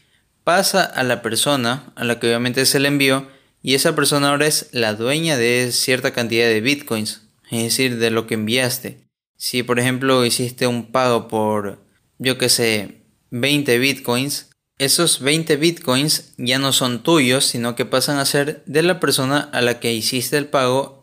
pasa 0.43 0.83
a 0.85 1.03
la 1.03 1.21
persona 1.21 1.93
a 1.95 2.05
la 2.05 2.19
que 2.19 2.29
obviamente 2.29 2.64
se 2.64 2.81
le 2.81 2.88
envió 2.88 3.29
y 3.62 3.75
esa 3.75 3.95
persona 3.95 4.31
ahora 4.31 4.47
es 4.47 4.71
la 4.73 4.95
dueña 4.95 5.37
de 5.37 5.71
cierta 5.71 6.14
cantidad 6.14 6.47
de 6.47 6.62
bitcoins, 6.62 7.29
es 7.50 7.62
decir, 7.62 7.99
de 7.99 8.11
lo 8.11 8.26
que 8.26 8.35
enviaste. 8.35 9.07
Si 9.37 9.62
por 9.62 9.79
ejemplo 9.79 10.25
hiciste 10.25 10.67
un 10.67 10.91
pago 10.91 11.29
por, 11.29 11.85
yo 12.19 12.38
que 12.38 12.49
sé, 12.49 13.03
20 13.33 13.79
bitcoins, 13.79 14.49
esos 14.79 15.21
20 15.21 15.57
bitcoins 15.57 16.33
ya 16.38 16.59
no 16.59 16.73
son 16.73 17.03
tuyos, 17.03 17.45
sino 17.45 17.76
que 17.76 17.85
pasan 17.85 18.17
a 18.17 18.25
ser 18.25 18.62
de 18.64 18.83
la 18.83 18.99
persona 18.99 19.50
a 19.53 19.61
la 19.61 19.79
que 19.79 19.93
hiciste 19.93 20.38
el 20.38 20.47
pago, 20.47 20.94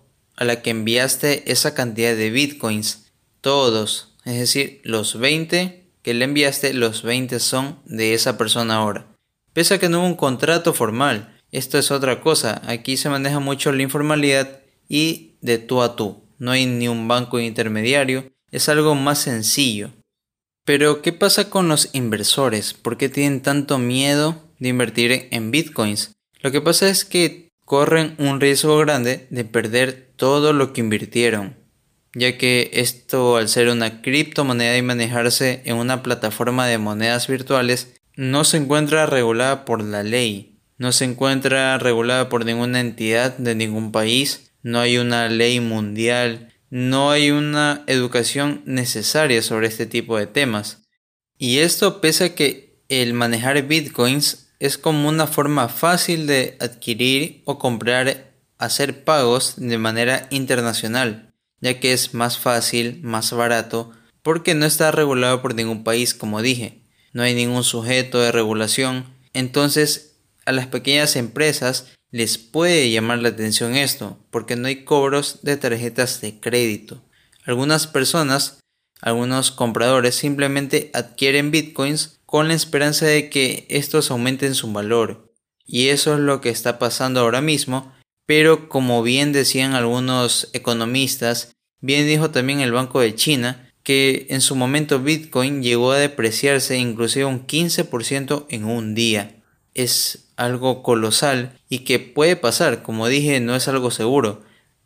a 0.41 0.43
la 0.43 0.63
que 0.63 0.71
enviaste 0.71 1.51
esa 1.51 1.75
cantidad 1.75 2.15
de 2.15 2.31
bitcoins. 2.31 3.12
Todos, 3.41 4.15
es 4.25 4.39
decir, 4.39 4.81
los 4.83 5.19
20 5.19 5.86
que 6.01 6.15
le 6.15 6.25
enviaste, 6.25 6.74
los 6.74 7.03
20 7.03 7.39
son 7.39 7.77
de 7.86 8.15
esa 8.15 8.39
persona 8.39 8.77
ahora. 8.77 9.05
Pese 9.53 9.75
a 9.75 9.79
que 9.79 9.88
no 9.88 10.00
hubo 10.00 10.07
un 10.07 10.15
contrato 10.15 10.74
formal, 10.74 11.39
esto 11.51 11.77
es 11.77 11.91
otra 11.91 12.21
cosa, 12.21 12.60
aquí 12.65 12.98
se 12.98 13.07
maneja 13.07 13.38
mucho 13.38 13.71
la 13.71 13.83
informalidad 13.83 14.62
y 14.89 15.36
de 15.41 15.60
tú 15.60 15.83
a 15.83 15.95
tú, 15.95 16.24
no 16.39 16.50
hay 16.50 16.65
ni 16.65 16.88
un 16.88 17.07
banco 17.07 17.39
intermediario, 17.39 18.33
es 18.50 18.67
algo 18.67 18.95
más 18.95 19.19
sencillo. 19.19 19.91
Pero, 20.65 21.03
¿qué 21.03 21.13
pasa 21.13 21.51
con 21.51 21.67
los 21.67 21.89
inversores? 21.93 22.74
¿Por 22.74 22.98
qué 22.98 23.10
tienen 23.10 23.43
tanto 23.43 23.77
miedo 23.77 24.41
de 24.57 24.69
invertir 24.69 25.27
en 25.29 25.51
bitcoins? 25.51 26.13
Lo 26.41 26.51
que 26.51 26.62
pasa 26.62 26.89
es 26.89 27.05
que 27.05 27.50
corren 27.71 28.15
un 28.17 28.41
riesgo 28.41 28.77
grande 28.79 29.27
de 29.29 29.45
perder 29.45 30.11
todo 30.17 30.51
lo 30.51 30.73
que 30.73 30.81
invirtieron, 30.81 31.55
ya 32.13 32.37
que 32.37 32.69
esto 32.73 33.37
al 33.37 33.47
ser 33.47 33.69
una 33.69 34.01
criptomoneda 34.01 34.75
y 34.75 34.81
manejarse 34.81 35.61
en 35.63 35.77
una 35.77 36.03
plataforma 36.03 36.67
de 36.67 36.77
monedas 36.79 37.29
virtuales 37.29 37.93
no 38.17 38.43
se 38.43 38.57
encuentra 38.57 39.05
regulada 39.05 39.63
por 39.63 39.81
la 39.81 40.03
ley, 40.03 40.59
no 40.77 40.91
se 40.91 41.05
encuentra 41.05 41.77
regulada 41.77 42.27
por 42.27 42.43
ninguna 42.43 42.81
entidad 42.81 43.37
de 43.37 43.55
ningún 43.55 43.93
país, 43.93 44.51
no 44.63 44.81
hay 44.81 44.97
una 44.97 45.29
ley 45.29 45.61
mundial, 45.61 46.53
no 46.69 47.09
hay 47.09 47.31
una 47.31 47.85
educación 47.87 48.63
necesaria 48.65 49.41
sobre 49.41 49.67
este 49.67 49.85
tipo 49.85 50.17
de 50.17 50.27
temas. 50.27 50.89
Y 51.37 51.59
esto 51.59 52.01
pese 52.01 52.25
a 52.25 52.35
que 52.35 52.83
el 52.89 53.13
manejar 53.13 53.65
bitcoins 53.65 54.50
es 54.61 54.77
como 54.77 55.09
una 55.09 55.27
forma 55.27 55.67
fácil 55.67 56.25
de 56.25 56.55
adquirir 56.61 57.41
o 57.43 57.59
comprar, 57.59 58.31
hacer 58.57 59.03
pagos 59.03 59.55
de 59.57 59.77
manera 59.77 60.27
internacional, 60.29 61.33
ya 61.59 61.81
que 61.81 61.91
es 61.91 62.13
más 62.13 62.37
fácil, 62.37 63.01
más 63.03 63.33
barato, 63.33 63.91
porque 64.21 64.55
no 64.55 64.65
está 64.65 64.91
regulado 64.91 65.41
por 65.41 65.55
ningún 65.55 65.83
país, 65.83 66.13
como 66.13 66.41
dije 66.41 66.81
no 67.13 67.23
hay 67.23 67.33
ningún 67.33 67.63
sujeto 67.63 68.19
de 68.19 68.31
regulación 68.31 69.05
Entonces, 69.33 70.17
a 70.45 70.51
las 70.51 70.67
pequeñas 70.67 71.15
empresas 71.15 71.87
les 72.09 72.37
puede 72.37 72.91
llamar 72.91 73.19
la 73.19 73.29
atención 73.29 73.75
esto, 73.75 74.19
porque 74.31 74.55
no 74.55 74.67
hay 74.67 74.83
cobros 74.83 75.39
de 75.43 75.55
tarjetas 75.55 76.19
de 76.19 76.39
crédito. 76.39 77.01
Algunas 77.45 77.87
personas, 77.87 78.59
algunos 79.01 79.51
compradores 79.51 80.15
simplemente 80.15 80.89
adquieren 80.93 81.51
bitcoins 81.51 82.19
con 82.31 82.47
la 82.47 82.53
esperanza 82.53 83.05
de 83.05 83.29
que 83.29 83.65
estos 83.67 84.09
aumenten 84.09 84.55
su 84.55 84.71
valor. 84.71 85.33
Y 85.65 85.89
eso 85.89 86.13
es 86.13 86.21
lo 86.21 86.39
que 86.39 86.47
está 86.47 86.79
pasando 86.79 87.19
ahora 87.19 87.41
mismo, 87.41 87.91
pero 88.25 88.69
como 88.69 89.03
bien 89.03 89.33
decían 89.33 89.73
algunos 89.73 90.50
economistas, 90.53 91.51
bien 91.81 92.07
dijo 92.07 92.31
también 92.31 92.61
el 92.61 92.71
Banco 92.71 93.01
de 93.01 93.15
China, 93.15 93.69
que 93.83 94.27
en 94.29 94.39
su 94.39 94.55
momento 94.55 95.01
Bitcoin 95.01 95.61
llegó 95.61 95.91
a 95.91 95.97
depreciarse 95.97 96.77
inclusive 96.77 97.25
un 97.25 97.45
15% 97.45 98.45
en 98.47 98.63
un 98.63 98.95
día. 98.95 99.43
Es 99.73 100.29
algo 100.38 100.83
colosal 100.83 101.59
y 101.67 101.79
que 101.79 102.00
puede 102.00 102.38
pasar, 102.38 102.81
como 102.81 103.09
dije, 103.09 103.41
no 103.41 103.57
es 103.57 103.67
algo 103.67 103.91
seguro. 103.91 104.41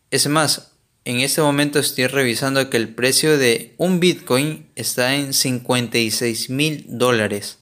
Es 0.09 0.27
más, 0.27 0.74
en 1.05 1.19
este 1.19 1.41
momento 1.41 1.79
estoy 1.79 2.07
revisando 2.07 2.69
que 2.69 2.77
el 2.77 2.89
precio 2.89 3.37
de 3.37 3.75
un 3.77 3.99
Bitcoin 3.99 4.67
está 4.75 5.15
en 5.15 5.33
56 5.33 6.49
mil 6.49 6.85
dólares. 6.87 7.59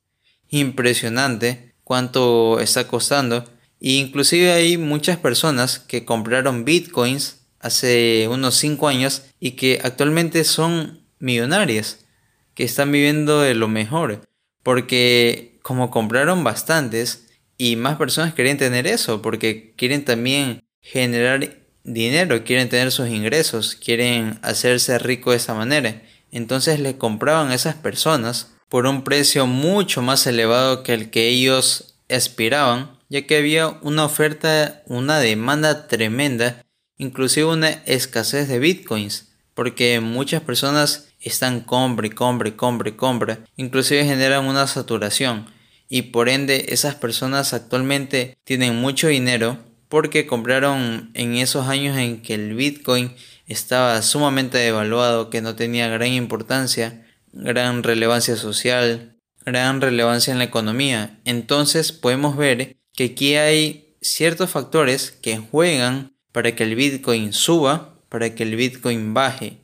Impresionante 0.50 1.76
cuánto 1.84 2.62
está 2.62 2.88
costando. 2.88 3.44
E 3.82 3.92
inclusive 3.92 4.54
hay 4.54 4.78
muchas 4.78 5.18
personas 5.18 5.80
que 5.80 6.06
compraron 6.06 6.64
Bitcoins 6.64 7.42
hace 7.60 8.30
unos 8.32 8.56
5 8.56 8.88
años 8.88 9.24
y 9.42 9.52
que 9.52 9.82
actualmente 9.84 10.46
son 10.46 11.06
millonarias, 11.20 12.06
que 12.54 12.64
están 12.64 12.94
viviendo 12.94 13.42
de 13.42 13.56
lo 13.56 13.68
mejor. 13.68 14.22
Porque 14.64 15.60
como 15.62 15.92
compraron 15.92 16.46
bastantes, 16.46 17.28
y 17.58 17.76
más 17.76 17.98
personas 17.98 18.34
quieren 18.34 18.58
tener 18.58 18.88
eso 18.88 19.22
porque 19.22 19.74
quieren 19.78 20.06
también 20.06 20.64
generar 20.82 21.63
dinero, 21.84 22.44
quieren 22.44 22.70
tener 22.70 22.92
sus 22.92 23.10
ingresos, 23.10 23.76
quieren 23.76 24.40
hacerse 24.42 24.98
rico 25.00 25.32
de 25.32 25.38
esa 25.38 25.54
manera. 25.54 26.02
Entonces 26.32 26.80
le 26.80 26.98
compraban 26.98 27.52
a 27.52 27.56
esas 27.56 27.76
personas 27.76 28.52
por 28.70 28.88
un 28.88 29.04
precio 29.04 29.46
mucho 29.46 30.02
más 30.02 30.26
elevado 30.26 30.84
que 30.84 30.94
el 30.94 31.10
que 31.10 31.28
ellos 31.28 31.96
aspiraban, 32.10 32.98
ya 33.10 33.28
que 33.28 33.38
había 33.38 33.70
una 33.82 34.06
oferta, 34.06 34.82
una 34.88 35.20
demanda 35.20 35.88
tremenda, 35.88 36.64
inclusive 36.98 37.46
una 37.46 37.70
escasez 37.70 38.48
de 38.48 38.60
bitcoins, 38.60 39.34
porque 39.54 40.00
muchas 40.00 40.42
personas 40.42 41.10
están 41.20 41.62
compra 41.62 42.08
y 42.08 42.10
compra 42.10 42.50
y 42.50 42.54
compra 42.54 42.90
y 42.90 42.94
compra, 42.94 43.40
inclusive 43.56 44.06
generan 44.06 44.46
una 44.46 44.66
saturación 44.68 45.54
y 45.94 46.02
por 46.02 46.28
ende 46.28 46.66
esas 46.70 46.96
personas 46.96 47.54
actualmente 47.54 48.36
tienen 48.44 48.76
mucho 48.76 49.10
dinero 49.10 49.60
porque 49.94 50.26
compraron 50.26 51.12
en 51.14 51.36
esos 51.36 51.68
años 51.68 51.96
en 52.00 52.24
que 52.24 52.34
el 52.34 52.56
Bitcoin 52.56 53.14
estaba 53.46 54.02
sumamente 54.02 54.58
devaluado, 54.58 55.30
que 55.30 55.40
no 55.40 55.56
tenía 55.56 55.88
gran 55.88 56.14
importancia, 56.14 57.06
gran 57.32 57.84
relevancia 57.84 58.36
social, 58.36 59.20
gran 59.46 59.82
relevancia 59.82 60.32
en 60.32 60.40
la 60.40 60.46
economía. 60.46 61.20
Entonces 61.26 61.92
podemos 61.92 62.36
ver 62.36 62.76
que 62.96 63.04
aquí 63.04 63.36
hay 63.36 63.96
ciertos 64.02 64.50
factores 64.50 65.12
que 65.12 65.38
juegan 65.38 66.18
para 66.32 66.56
que 66.56 66.64
el 66.64 66.74
Bitcoin 66.74 67.32
suba, 67.32 68.00
para 68.10 68.34
que 68.34 68.42
el 68.42 68.56
Bitcoin 68.56 69.14
baje. 69.14 69.60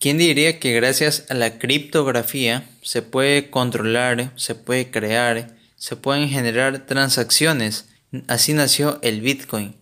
¿Quién 0.00 0.18
diría 0.18 0.58
que 0.58 0.72
gracias 0.72 1.24
a 1.28 1.34
la 1.34 1.60
criptografía 1.60 2.68
se 2.82 3.00
puede 3.00 3.48
controlar, 3.48 4.32
se 4.34 4.56
puede 4.56 4.90
crear, 4.90 5.56
se 5.76 5.94
pueden 5.94 6.28
generar 6.28 6.84
transacciones? 6.84 7.91
Así 8.28 8.52
nació 8.52 8.98
el 9.02 9.20
Bitcoin. 9.20 9.76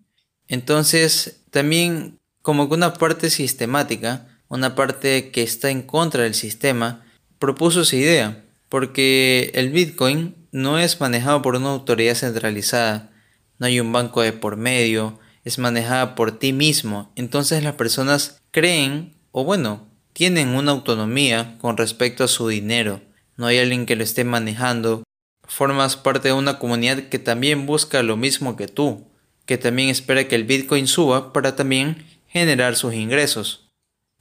Entonces, 0.48 1.40
también 1.50 2.18
como 2.42 2.68
que 2.68 2.74
una 2.74 2.94
parte 2.94 3.30
sistemática, 3.30 4.26
una 4.48 4.74
parte 4.74 5.30
que 5.30 5.42
está 5.42 5.70
en 5.70 5.82
contra 5.82 6.24
del 6.24 6.34
sistema, 6.34 7.04
propuso 7.38 7.82
esa 7.82 7.96
idea, 7.96 8.44
porque 8.68 9.50
el 9.54 9.70
Bitcoin 9.70 10.34
no 10.52 10.78
es 10.78 11.00
manejado 11.00 11.42
por 11.42 11.56
una 11.56 11.70
autoridad 11.70 12.14
centralizada, 12.14 13.10
no 13.58 13.66
hay 13.66 13.80
un 13.80 13.92
banco 13.92 14.22
de 14.22 14.32
por 14.32 14.56
medio, 14.56 15.18
es 15.44 15.58
manejada 15.58 16.14
por 16.14 16.38
ti 16.38 16.52
mismo. 16.52 17.12
Entonces 17.16 17.62
las 17.62 17.74
personas 17.74 18.40
creen, 18.50 19.14
o 19.32 19.44
bueno, 19.44 19.86
tienen 20.12 20.50
una 20.50 20.72
autonomía 20.72 21.56
con 21.60 21.76
respecto 21.76 22.24
a 22.24 22.28
su 22.28 22.48
dinero. 22.48 23.00
No 23.36 23.46
hay 23.46 23.58
alguien 23.58 23.86
que 23.86 23.96
lo 23.96 24.04
esté 24.04 24.24
manejando. 24.24 25.02
Formas 25.50 25.96
parte 25.96 26.28
de 26.28 26.34
una 26.34 26.58
comunidad 26.58 27.08
que 27.08 27.18
también 27.18 27.66
busca 27.66 28.02
lo 28.02 28.16
mismo 28.16 28.56
que 28.56 28.68
tú, 28.68 29.08
que 29.46 29.58
también 29.58 29.88
espera 29.88 30.28
que 30.28 30.36
el 30.36 30.44
Bitcoin 30.44 30.86
suba 30.86 31.32
para 31.32 31.56
también 31.56 32.06
generar 32.28 32.76
sus 32.76 32.94
ingresos. 32.94 33.68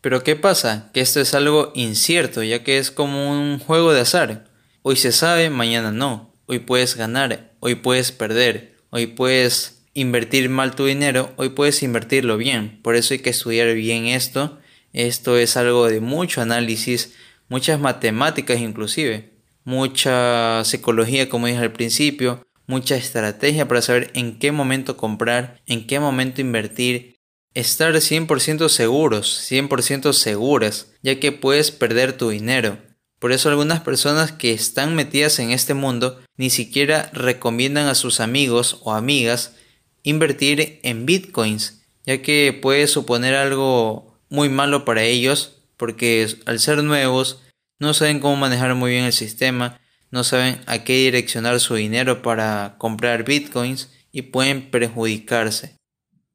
Pero 0.01 0.23
¿qué 0.23 0.35
pasa? 0.35 0.89
Que 0.93 1.01
esto 1.01 1.19
es 1.19 1.33
algo 1.33 1.71
incierto, 1.75 2.41
ya 2.41 2.63
que 2.63 2.77
es 2.77 2.89
como 2.89 3.31
un 3.31 3.59
juego 3.59 3.93
de 3.93 4.01
azar. 4.01 4.49
Hoy 4.81 4.95
se 4.95 5.11
sabe, 5.11 5.49
mañana 5.49 5.91
no. 5.91 6.33
Hoy 6.47 6.59
puedes 6.59 6.95
ganar, 6.95 7.53
hoy 7.59 7.75
puedes 7.75 8.11
perder, 8.11 8.75
hoy 8.89 9.05
puedes 9.05 9.83
invertir 9.93 10.49
mal 10.49 10.75
tu 10.75 10.85
dinero, 10.85 11.31
hoy 11.35 11.49
puedes 11.49 11.83
invertirlo 11.83 12.37
bien. 12.37 12.81
Por 12.81 12.95
eso 12.95 13.13
hay 13.13 13.19
que 13.19 13.29
estudiar 13.29 13.73
bien 13.75 14.07
esto 14.07 14.59
esto 14.93 15.37
es 15.37 15.55
algo 15.55 15.87
de 15.87 16.01
mucho 16.01 16.41
análisis, 16.41 17.13
muchas 17.47 17.79
matemáticas 17.79 18.59
inclusive, 18.59 19.28
mucha 19.63 20.63
psicología 20.65 21.29
como 21.29 21.47
dije 21.47 21.59
al 21.59 21.71
principio, 21.71 22.45
mucha 22.67 22.95
estrategia 22.95 23.67
para 23.67 23.81
saber 23.81 24.11
en 24.13 24.37
qué 24.37 24.51
momento 24.51 24.95
comprar, 24.95 25.61
en 25.65 25.87
qué 25.87 25.99
momento 25.99 26.41
invertir, 26.41 27.19
estar 27.53 27.93
100% 27.93 28.69
seguros, 28.69 29.47
100% 29.49 30.13
seguras, 30.13 30.91
ya 31.01 31.19
que 31.19 31.31
puedes 31.31 31.71
perder 31.71 32.13
tu 32.13 32.29
dinero. 32.29 32.77
Por 33.19 33.31
eso 33.31 33.49
algunas 33.49 33.81
personas 33.81 34.31
que 34.31 34.53
están 34.53 34.95
metidas 34.95 35.39
en 35.39 35.51
este 35.51 35.73
mundo 35.73 36.19
ni 36.37 36.49
siquiera 36.49 37.09
recomiendan 37.11 37.87
a 37.87 37.95
sus 37.95 38.19
amigos 38.19 38.79
o 38.83 38.93
amigas 38.93 39.55
invertir 40.03 40.79
en 40.83 41.05
bitcoins, 41.05 41.81
ya 42.05 42.21
que 42.21 42.57
puede 42.61 42.87
suponer 42.87 43.35
algo 43.35 44.17
muy 44.29 44.47
malo 44.47 44.85
para 44.85 45.03
ellos 45.03 45.63
porque 45.75 46.27
al 46.45 46.59
ser 46.59 46.83
nuevos 46.83 47.41
no 47.79 47.93
saben 47.93 48.19
cómo 48.19 48.35
manejar 48.35 48.75
muy 48.75 48.91
bien 48.91 49.05
el 49.05 49.13
sistema, 49.13 49.79
no 50.11 50.23
saben 50.23 50.61
a 50.65 50.83
qué 50.83 50.93
direccionar 50.93 51.59
su 51.59 51.75
dinero 51.75 52.21
para 52.21 52.75
comprar 52.77 53.23
bitcoins 53.23 53.89
y 54.11 54.23
pueden 54.23 54.69
perjudicarse. 54.69 55.75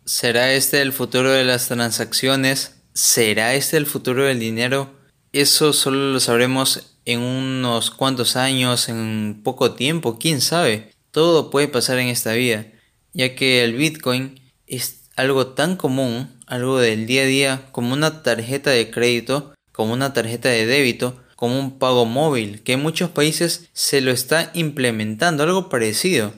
¿Será 0.05 0.53
este 0.53 0.81
el 0.81 0.93
futuro 0.93 1.31
de 1.31 1.45
las 1.45 1.69
transacciones? 1.69 2.83
¿Será 2.95 3.55
este 3.55 3.77
el 3.77 3.87
futuro 3.87 4.25
del 4.25 4.39
dinero? 4.39 4.95
Eso 5.33 5.73
solo 5.73 6.13
lo 6.13 6.21
sabremos 6.21 6.97
en 7.05 7.21
unos 7.21 7.91
cuantos 7.91 8.37
años, 8.37 8.89
en 8.89 9.41
poco 9.43 9.73
tiempo, 9.73 10.19
quién 10.19 10.41
sabe. 10.41 10.93
Todo 11.11 11.51
puede 11.51 11.69
pasar 11.69 11.99
en 11.99 12.09
esta 12.09 12.33
vida, 12.33 12.67
ya 13.13 13.35
que 13.35 13.65
el 13.65 13.75
bitcoin 13.75 14.41
es 14.67 15.11
algo 15.17 15.49
tan 15.49 15.77
común, 15.77 16.39
algo 16.47 16.79
del 16.79 17.07
día 17.07 17.23
a 17.23 17.27
día, 17.27 17.69
como 17.73 17.93
una 17.93 18.23
tarjeta 18.23 18.71
de 18.71 18.91
crédito, 18.91 19.55
como 19.73 19.93
una 19.93 20.13
tarjeta 20.13 20.49
de 20.49 20.67
débito, 20.67 21.24
como 21.45 21.61
un 21.61 21.79
pago 21.79 22.07
móvil, 22.07 22.63
que 22.63 22.73
en 22.73 22.81
muchos 22.81 23.11
países 23.11 23.69
se 23.75 24.01
lo 24.01 24.13
está 24.13 24.51
implementando, 24.55 25.43
algo 25.43 25.69
parecido. 25.69 26.33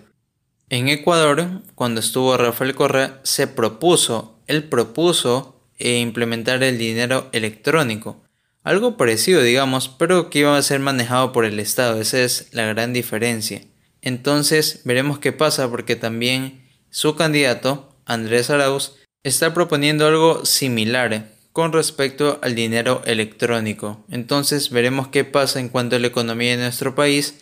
En 0.69 0.88
Ecuador, 0.88 1.62
cuando 1.77 2.01
estuvo 2.01 2.37
Rafael 2.37 2.75
Correa, 2.75 3.21
se 3.23 3.47
propuso, 3.47 4.40
él 4.49 4.64
propuso 4.64 5.61
eh, 5.79 6.01
implementar 6.01 6.64
el 6.64 6.77
dinero 6.77 7.29
electrónico. 7.31 8.21
Algo 8.64 8.97
parecido, 8.97 9.42
digamos, 9.42 9.88
pero 9.88 10.29
que 10.29 10.40
iba 10.40 10.59
a 10.59 10.62
ser 10.62 10.81
manejado 10.81 11.31
por 11.31 11.45
el 11.45 11.61
Estado. 11.61 12.01
Esa 12.01 12.19
es 12.19 12.49
la 12.51 12.66
gran 12.66 12.92
diferencia. 12.92 13.62
Entonces, 14.03 14.81
veremos 14.83 15.21
qué 15.21 15.31
pasa 15.31 15.71
porque 15.71 15.95
también 15.95 16.66
su 16.90 17.14
candidato, 17.14 17.95
Andrés 18.07 18.51
Arauz, 18.51 18.97
está 19.23 19.55
proponiendo 19.55 20.05
algo 20.05 20.45
similar 20.45 21.36
con 21.57 21.73
respecto 21.73 22.38
al 22.42 22.55
dinero 22.55 23.01
electrónico. 23.07 24.05
Entonces 24.11 24.69
veremos 24.69 25.09
qué 25.09 25.25
pasa 25.25 25.59
en 25.59 25.71
cuanto 25.71 25.97
a 25.97 25.99
la 25.99 26.09
economía 26.09 26.51
de 26.51 26.62
nuestro 26.62 26.95
país 26.95 27.38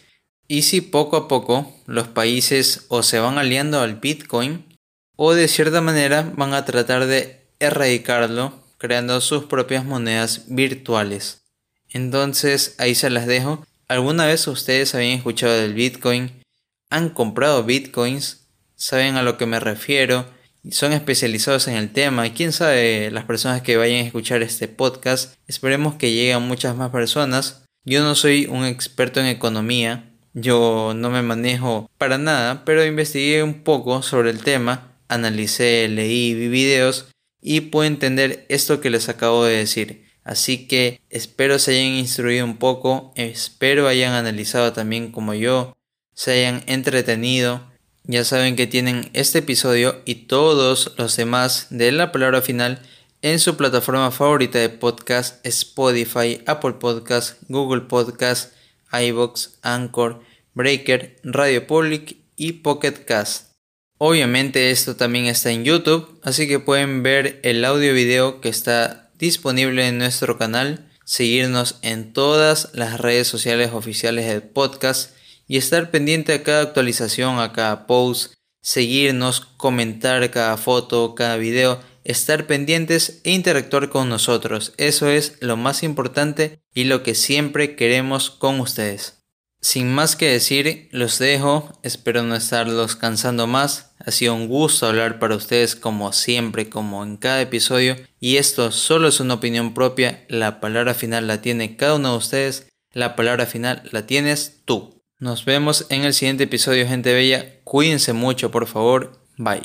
y 0.46 0.62
si 0.62 0.82
poco 0.82 1.16
a 1.16 1.26
poco 1.26 1.74
los 1.86 2.06
países 2.06 2.84
o 2.90 3.02
se 3.02 3.18
van 3.18 3.38
aliando 3.38 3.80
al 3.80 3.96
Bitcoin 3.96 4.78
o 5.16 5.34
de 5.34 5.48
cierta 5.48 5.80
manera 5.80 6.32
van 6.36 6.54
a 6.54 6.64
tratar 6.64 7.06
de 7.06 7.48
erradicarlo 7.58 8.62
creando 8.78 9.20
sus 9.20 9.46
propias 9.46 9.84
monedas 9.84 10.44
virtuales. 10.46 11.42
Entonces 11.90 12.76
ahí 12.78 12.94
se 12.94 13.10
las 13.10 13.26
dejo. 13.26 13.66
¿Alguna 13.88 14.26
vez 14.26 14.46
ustedes 14.46 14.94
habían 14.94 15.18
escuchado 15.18 15.54
del 15.54 15.74
Bitcoin? 15.74 16.40
¿Han 16.88 17.08
comprado 17.10 17.64
Bitcoins? 17.64 18.46
¿Saben 18.76 19.16
a 19.16 19.24
lo 19.24 19.38
que 19.38 19.46
me 19.46 19.58
refiero? 19.58 20.24
Son 20.70 20.92
especializados 20.92 21.68
en 21.68 21.74
el 21.74 21.90
tema. 21.90 22.26
Y 22.26 22.30
quién 22.30 22.52
sabe, 22.52 23.10
las 23.10 23.24
personas 23.24 23.62
que 23.62 23.76
vayan 23.76 24.04
a 24.04 24.06
escuchar 24.06 24.42
este 24.42 24.68
podcast, 24.68 25.34
esperemos 25.46 25.94
que 25.94 26.12
lleguen 26.12 26.42
muchas 26.42 26.76
más 26.76 26.90
personas. 26.90 27.64
Yo 27.84 28.02
no 28.02 28.14
soy 28.14 28.46
un 28.46 28.64
experto 28.64 29.20
en 29.20 29.26
economía, 29.26 30.10
Yo 30.36 30.94
no 30.96 31.10
me 31.10 31.22
manejo 31.22 31.88
para 31.96 32.18
nada, 32.18 32.64
pero 32.64 32.84
investigué 32.84 33.44
un 33.44 33.62
poco 33.62 34.02
sobre 34.02 34.30
el 34.30 34.42
tema, 34.42 34.96
analicé, 35.06 35.86
leí, 35.88 36.34
vi 36.34 36.48
videos 36.48 37.06
y 37.40 37.60
puedo 37.60 37.86
entender 37.86 38.44
esto 38.48 38.80
que 38.80 38.90
les 38.90 39.08
acabo 39.08 39.44
de 39.44 39.58
decir. 39.58 40.06
Así 40.24 40.66
que 40.66 41.00
espero 41.10 41.58
se 41.58 41.72
hayan 41.72 41.92
instruido 41.92 42.44
un 42.44 42.56
poco, 42.56 43.12
espero 43.14 43.86
hayan 43.86 44.14
analizado 44.14 44.72
también 44.72 45.12
como 45.12 45.34
yo, 45.34 45.74
se 46.14 46.32
hayan 46.32 46.62
entretenido. 46.66 47.70
Ya 48.06 48.22
saben 48.22 48.54
que 48.54 48.66
tienen 48.66 49.08
este 49.14 49.38
episodio 49.38 50.02
y 50.04 50.26
todos 50.26 50.92
los 50.98 51.16
demás 51.16 51.68
de 51.70 51.90
la 51.90 52.12
palabra 52.12 52.42
final 52.42 52.82
en 53.22 53.38
su 53.38 53.56
plataforma 53.56 54.10
favorita 54.10 54.58
de 54.58 54.68
podcast, 54.68 55.44
Spotify, 55.46 56.42
Apple 56.44 56.74
Podcast, 56.74 57.38
Google 57.48 57.80
Podcast, 57.82 58.52
iBox, 58.92 59.58
Anchor, 59.62 60.20
Breaker, 60.52 61.16
Radio 61.22 61.66
Public 61.66 62.18
y 62.36 62.52
Pocket 62.52 63.06
Cast. 63.06 63.52
Obviamente 63.96 64.70
esto 64.70 64.96
también 64.96 65.24
está 65.24 65.50
en 65.50 65.64
YouTube, 65.64 66.20
así 66.22 66.46
que 66.46 66.58
pueden 66.60 67.02
ver 67.02 67.40
el 67.42 67.64
audio 67.64 67.94
video 67.94 68.42
que 68.42 68.50
está 68.50 69.10
disponible 69.18 69.88
en 69.88 69.96
nuestro 69.96 70.36
canal, 70.36 70.90
seguirnos 71.06 71.78
en 71.80 72.12
todas 72.12 72.68
las 72.74 73.00
redes 73.00 73.28
sociales 73.28 73.70
oficiales 73.72 74.26
del 74.26 74.42
podcast 74.42 75.14
y 75.46 75.56
estar 75.56 75.90
pendiente 75.90 76.32
a 76.32 76.42
cada 76.42 76.62
actualización, 76.62 77.38
a 77.38 77.52
cada 77.52 77.86
post, 77.86 78.34
seguirnos, 78.62 79.40
comentar 79.40 80.30
cada 80.30 80.56
foto, 80.56 81.14
cada 81.14 81.36
video 81.36 81.80
estar 82.04 82.46
pendientes 82.46 83.20
e 83.24 83.32
interactuar 83.32 83.88
con 83.88 84.08
nosotros. 84.08 84.74
Eso 84.76 85.08
es 85.08 85.36
lo 85.40 85.56
más 85.56 85.82
importante 85.82 86.60
y 86.74 86.84
lo 86.84 87.02
que 87.02 87.14
siempre 87.14 87.76
queremos 87.76 88.30
con 88.30 88.60
ustedes. 88.60 89.20
Sin 89.60 89.90
más 89.90 90.14
que 90.14 90.28
decir, 90.28 90.90
los 90.92 91.18
dejo, 91.18 91.72
espero 91.82 92.22
no 92.22 92.36
estarlos 92.36 92.96
cansando 92.96 93.46
más. 93.46 93.94
Ha 93.98 94.10
sido 94.10 94.34
un 94.34 94.46
gusto 94.46 94.86
hablar 94.86 95.18
para 95.18 95.36
ustedes 95.36 95.74
como 95.74 96.12
siempre, 96.12 96.68
como 96.68 97.02
en 97.02 97.16
cada 97.16 97.40
episodio. 97.40 97.96
Y 98.20 98.36
esto 98.36 98.70
solo 98.70 99.08
es 99.08 99.20
una 99.20 99.34
opinión 99.34 99.72
propia, 99.72 100.26
la 100.28 100.60
palabra 100.60 100.92
final 100.92 101.26
la 101.26 101.40
tiene 101.40 101.76
cada 101.76 101.94
uno 101.94 102.12
de 102.12 102.18
ustedes, 102.18 102.66
la 102.92 103.16
palabra 103.16 103.46
final 103.46 103.88
la 103.90 104.06
tienes 104.06 104.60
tú. 104.66 104.93
Nos 105.24 105.46
vemos 105.46 105.86
en 105.88 106.04
el 106.04 106.12
siguiente 106.12 106.44
episodio, 106.44 106.86
gente 106.86 107.14
bella. 107.14 107.58
Cuídense 107.64 108.12
mucho, 108.12 108.50
por 108.50 108.66
favor. 108.66 109.22
Bye. 109.38 109.62